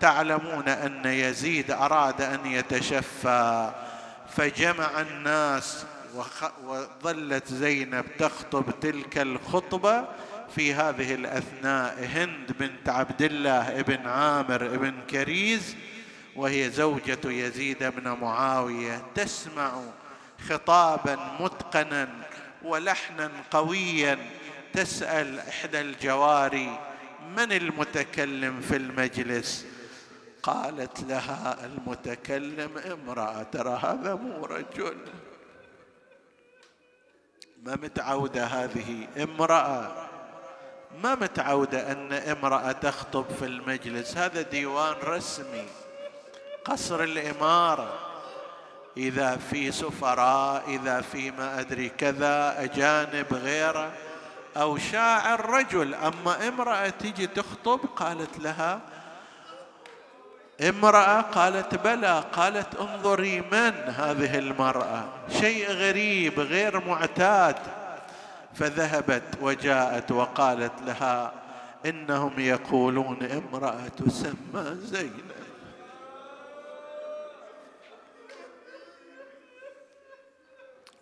تعلمون 0.00 0.68
أن 0.68 1.04
يزيد 1.04 1.70
أراد 1.70 2.22
أن 2.22 2.46
يتشفى. 2.46 3.72
فجمع 4.36 5.00
الناس 5.00 5.86
وظلت 6.66 7.48
زينب 7.48 8.04
تخطب 8.18 8.64
تلك 8.80 9.18
الخطبة 9.18 10.04
في 10.56 10.74
هذه 10.74 11.14
الأثناء. 11.14 12.08
هند 12.14 12.52
بنت 12.60 12.88
عبد 12.88 13.22
الله 13.22 13.80
ابن 13.80 14.06
عامر 14.06 14.66
ابن 14.66 14.94
كريز 15.10 15.76
وهي 16.36 16.70
زوجة 16.70 17.18
يزيد 17.24 17.84
بن 17.84 18.08
معاوية 18.08 19.02
تسمع 19.14 19.80
خطابا 20.48 21.36
متقنا 21.40 22.08
ولحنا 22.62 23.30
قويا 23.50 24.18
تسأل 24.72 25.38
إحدى 25.38 25.80
الجواري 25.80 26.78
من 27.36 27.52
المتكلم 27.52 28.60
في 28.60 28.76
المجلس؟ 28.76 29.66
قالت 30.42 31.00
لها 31.02 31.66
المتكلم 31.66 32.78
امرأة 32.78 33.42
ترى 33.42 33.80
هذا 33.82 34.14
مو 34.14 34.46
رجل 34.46 34.96
ما 37.62 37.76
متعودة 37.76 38.44
هذه 38.44 39.08
امرأة؟ 39.22 40.08
ما 41.02 41.14
متعودة 41.14 41.92
أن 41.92 42.12
امرأة 42.12 42.72
تخطب 42.72 43.24
في 43.38 43.44
المجلس؟ 43.44 44.16
هذا 44.16 44.42
ديوان 44.42 44.94
رسمي. 45.02 45.64
قصر 46.64 47.02
الإمارة. 47.02 47.92
إذا 48.96 49.36
في 49.36 49.72
سفراء 49.72 50.62
إذا 50.68 51.00
في 51.00 51.30
ما 51.30 51.60
أدري 51.60 51.88
كذا 51.88 52.62
أجانب 52.64 53.26
غيره. 53.32 53.92
أو 54.56 54.78
شاعر 54.78 55.50
رجل 55.50 55.94
أما 55.94 56.48
امرأة 56.48 56.88
تيجي 56.88 57.26
تخطب 57.26 57.80
قالت 57.96 58.38
لها 58.38 58.80
امرأة 60.68 61.20
قالت 61.20 61.74
بلى 61.74 62.24
قالت 62.32 62.74
انظري 62.74 63.40
من 63.40 63.72
هذه 63.96 64.38
المرأة. 64.38 65.04
شيء 65.40 65.70
غريب 65.70 66.40
غير 66.40 66.84
معتاد. 66.88 67.56
فذهبت 68.54 69.22
وجاءت 69.40 70.12
وقالت 70.12 70.72
لها 70.86 71.32
إنهم 71.86 72.32
يقولون 72.38 73.22
امرأة 73.22 73.88
تسمى 73.88 74.76
زينب. 74.82 75.31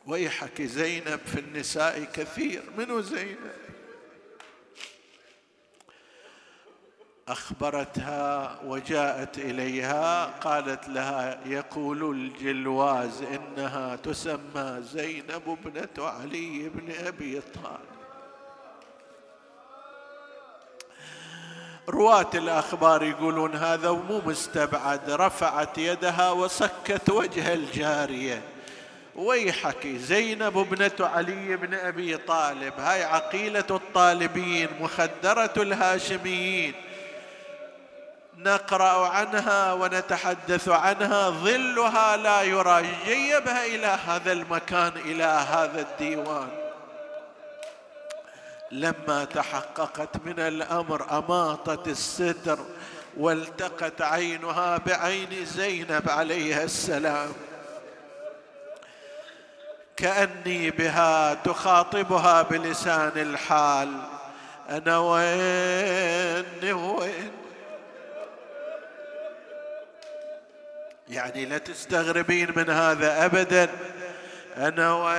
ويحك 0.07 0.62
زينب 0.62 1.20
في 1.26 1.40
النساء 1.40 2.05
كثير. 2.05 2.62
منو 2.78 3.01
زينب؟ 3.01 3.51
أخبرتها 7.28 8.61
وجاءت 8.64 9.38
إليها 9.38 10.26
قالت 10.26 10.88
لها 10.88 11.40
يقول 11.46 12.11
الجلواز 12.11 13.22
إنها 13.22 13.96
تسمى 13.96 14.82
زينب 14.82 15.42
ابنة 15.46 16.07
علي 16.07 16.68
بن 16.68 16.92
أبي 17.07 17.40
طالب. 17.40 17.90
رواة 21.88 22.30
الأخبار 22.34 23.03
يقولون 23.03 23.55
هذا 23.55 23.90
مو 23.90 24.20
مستبعد 24.26 25.11
رفعت 25.11 25.78
يدها 25.78 26.30
وسكت 26.30 27.11
وجه 27.11 27.55
الجارية. 27.55 28.42
ويحك 29.14 29.86
زينب 29.86 30.58
ابنة 30.58 30.92
علي 31.00 31.56
بن 31.56 31.74
أبي 31.74 32.16
طالب. 32.16 32.72
هاي 32.78 33.04
عقيلة 33.04 33.64
الطالبين 33.70 34.68
مخدرة 34.80 35.52
الهاشميين. 35.56 36.74
نقرأ 38.38 39.08
عنها 39.08 39.72
ونتحدث 39.72 40.68
عنها. 40.68 41.30
ظلها 41.30 42.16
لا 42.16 42.42
يرى 42.42 42.86
جيبها 43.06 43.66
إلى 43.66 43.98
هذا 44.06 44.32
المكان 44.32 44.92
إلى 44.96 45.24
هذا 45.24 45.80
الديوان. 45.80 46.48
لما 48.72 49.24
تحققت 49.24 50.16
من 50.24 50.40
الأمر 50.40 51.18
أماطت 51.18 51.88
الستر 51.88 52.58
والتقت 53.16 54.02
عينها 54.02 54.78
بعين 54.78 55.44
زينب 55.44 56.08
عليها 56.08 56.64
السلام. 56.64 57.32
كأني 60.01 60.70
بها 60.70 61.34
تخاطبها 61.34 62.42
بلسان 62.42 63.12
الحال. 63.16 63.88
أنا 64.70 64.98
وين 64.98 66.72
وين؟ 66.72 67.30
يعني 71.09 71.44
لا 71.44 71.59
تستغربين 71.59 72.53
من 72.57 72.70
هذا 72.70 73.24
ابدا. 73.24 73.68
أنا 74.57 74.94
وين 74.94 75.14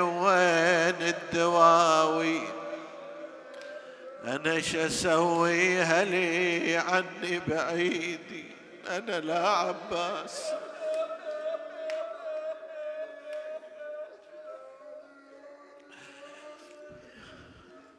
وين 0.00 1.02
الدواوي؟ 1.02 2.40
أنا 4.24 4.60
شو 4.60 4.78
أسوي 4.78 5.82
هلي 5.82 6.76
عني 6.76 7.40
بعيدي؟ 7.48 8.44
أنا 8.90 9.20
لا 9.20 9.48
عباس. 9.48 10.42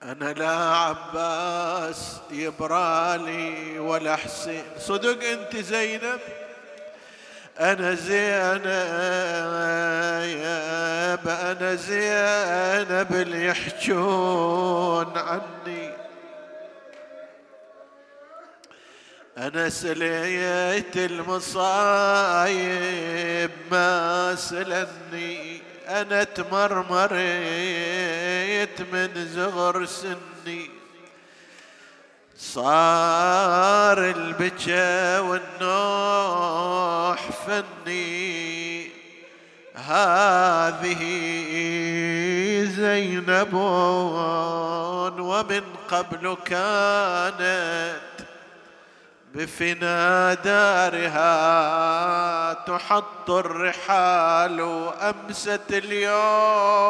أنا 0.03 0.33
لا 0.33 0.55
عباس 0.55 2.17
يبرالي 2.31 3.79
ولا 3.79 4.15
حسين. 4.15 4.63
صدق 4.79 5.23
أنت 5.23 5.57
زينب؟ 5.57 6.19
أنا 7.59 7.93
زينب 7.95 8.67
أنا 11.27 11.75
زينب 11.75 13.07
اللي 13.11 13.45
يحجون 13.45 15.17
عني. 15.17 15.93
أنا 19.37 19.69
سليت 19.69 20.97
المصايب 20.97 22.51
ما 23.71 24.35
سلني. 24.35 25.66
أنا 25.87 26.23
تمرمريت 26.23 27.21
من 28.93 29.25
زغر 29.25 29.85
سني. 29.85 30.69
صار 32.37 34.09
البكا 34.09 35.19
والنوح 35.19 37.19
فني. 37.47 38.87
هذه 39.75 41.27
يلعبون 43.47 45.19
ومن 45.19 45.61
قبل 45.89 46.37
كانت 46.45 48.06
بفنا 49.37 50.33
دارها 50.33 51.33
تحط 52.53 53.29
الرحال 53.29 54.61
أمست 55.01 55.65
اليوم 55.69 56.87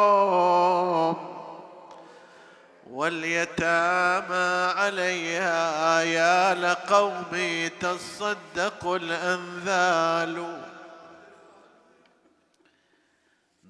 واليتامى 2.90 4.72
عليها 4.80 6.02
يا 6.02 6.54
لقومي 6.54 7.68
تصدق 7.68 8.86
الأنذال. 8.86 10.62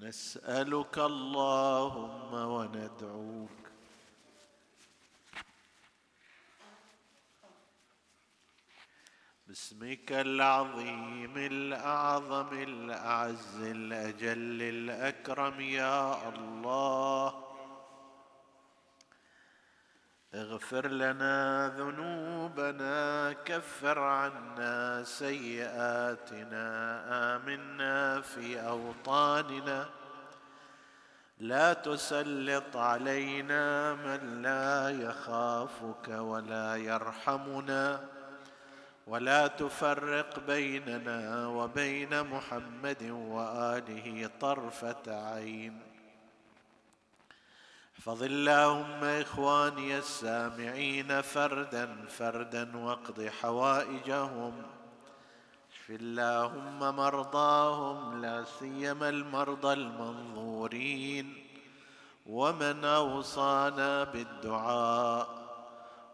نسألك 0.01 0.97
اللهم 0.97 2.33
وندعوك 2.33 3.58
باسمك 9.49 10.11
العظيم 10.11 11.37
الأعظم 11.37 12.53
الأعز 12.53 13.61
الأجل 13.61 14.61
الأكرم 14.61 15.61
يا 15.61 16.29
الله. 16.29 17.45
اغفر 20.33 20.87
لنا 20.87 21.67
ذنوبنا 21.77 23.33
كفر 23.33 23.99
عنا 23.99 25.03
سيئاتنا 25.03 26.65
آمنا 27.35 28.21
في 28.21 28.61
أوطاننا. 28.61 29.89
لا 31.39 31.73
تسلط 31.73 32.77
علينا 32.77 33.93
من 33.93 34.41
لا 34.41 34.89
يخافك 34.89 36.07
ولا 36.07 36.75
يرحمنا. 36.75 38.18
ولا 39.09 39.47
تفرق 39.47 40.39
بيننا 40.47 41.47
وبين 41.47 42.23
محمد 42.23 43.03
وآله 43.03 44.29
طرفة 44.41 45.31
عين. 45.33 45.81
احفظ 47.99 48.23
اللهم 48.23 49.03
إخواني 49.03 49.97
السامعين 49.97 51.21
فردا 51.21 52.05
فردا 52.09 52.77
واقض 52.77 53.27
حوائجهم. 53.41 54.63
اشف 55.71 55.89
اللهم 55.89 56.79
مرضاهم 56.79 58.21
لا 58.21 58.43
سيما 58.43 59.09
المرضى 59.09 59.73
المنظورين. 59.73 61.45
ومن 62.25 62.85
أوصانا 62.85 64.03
بالدعاء. 64.03 65.38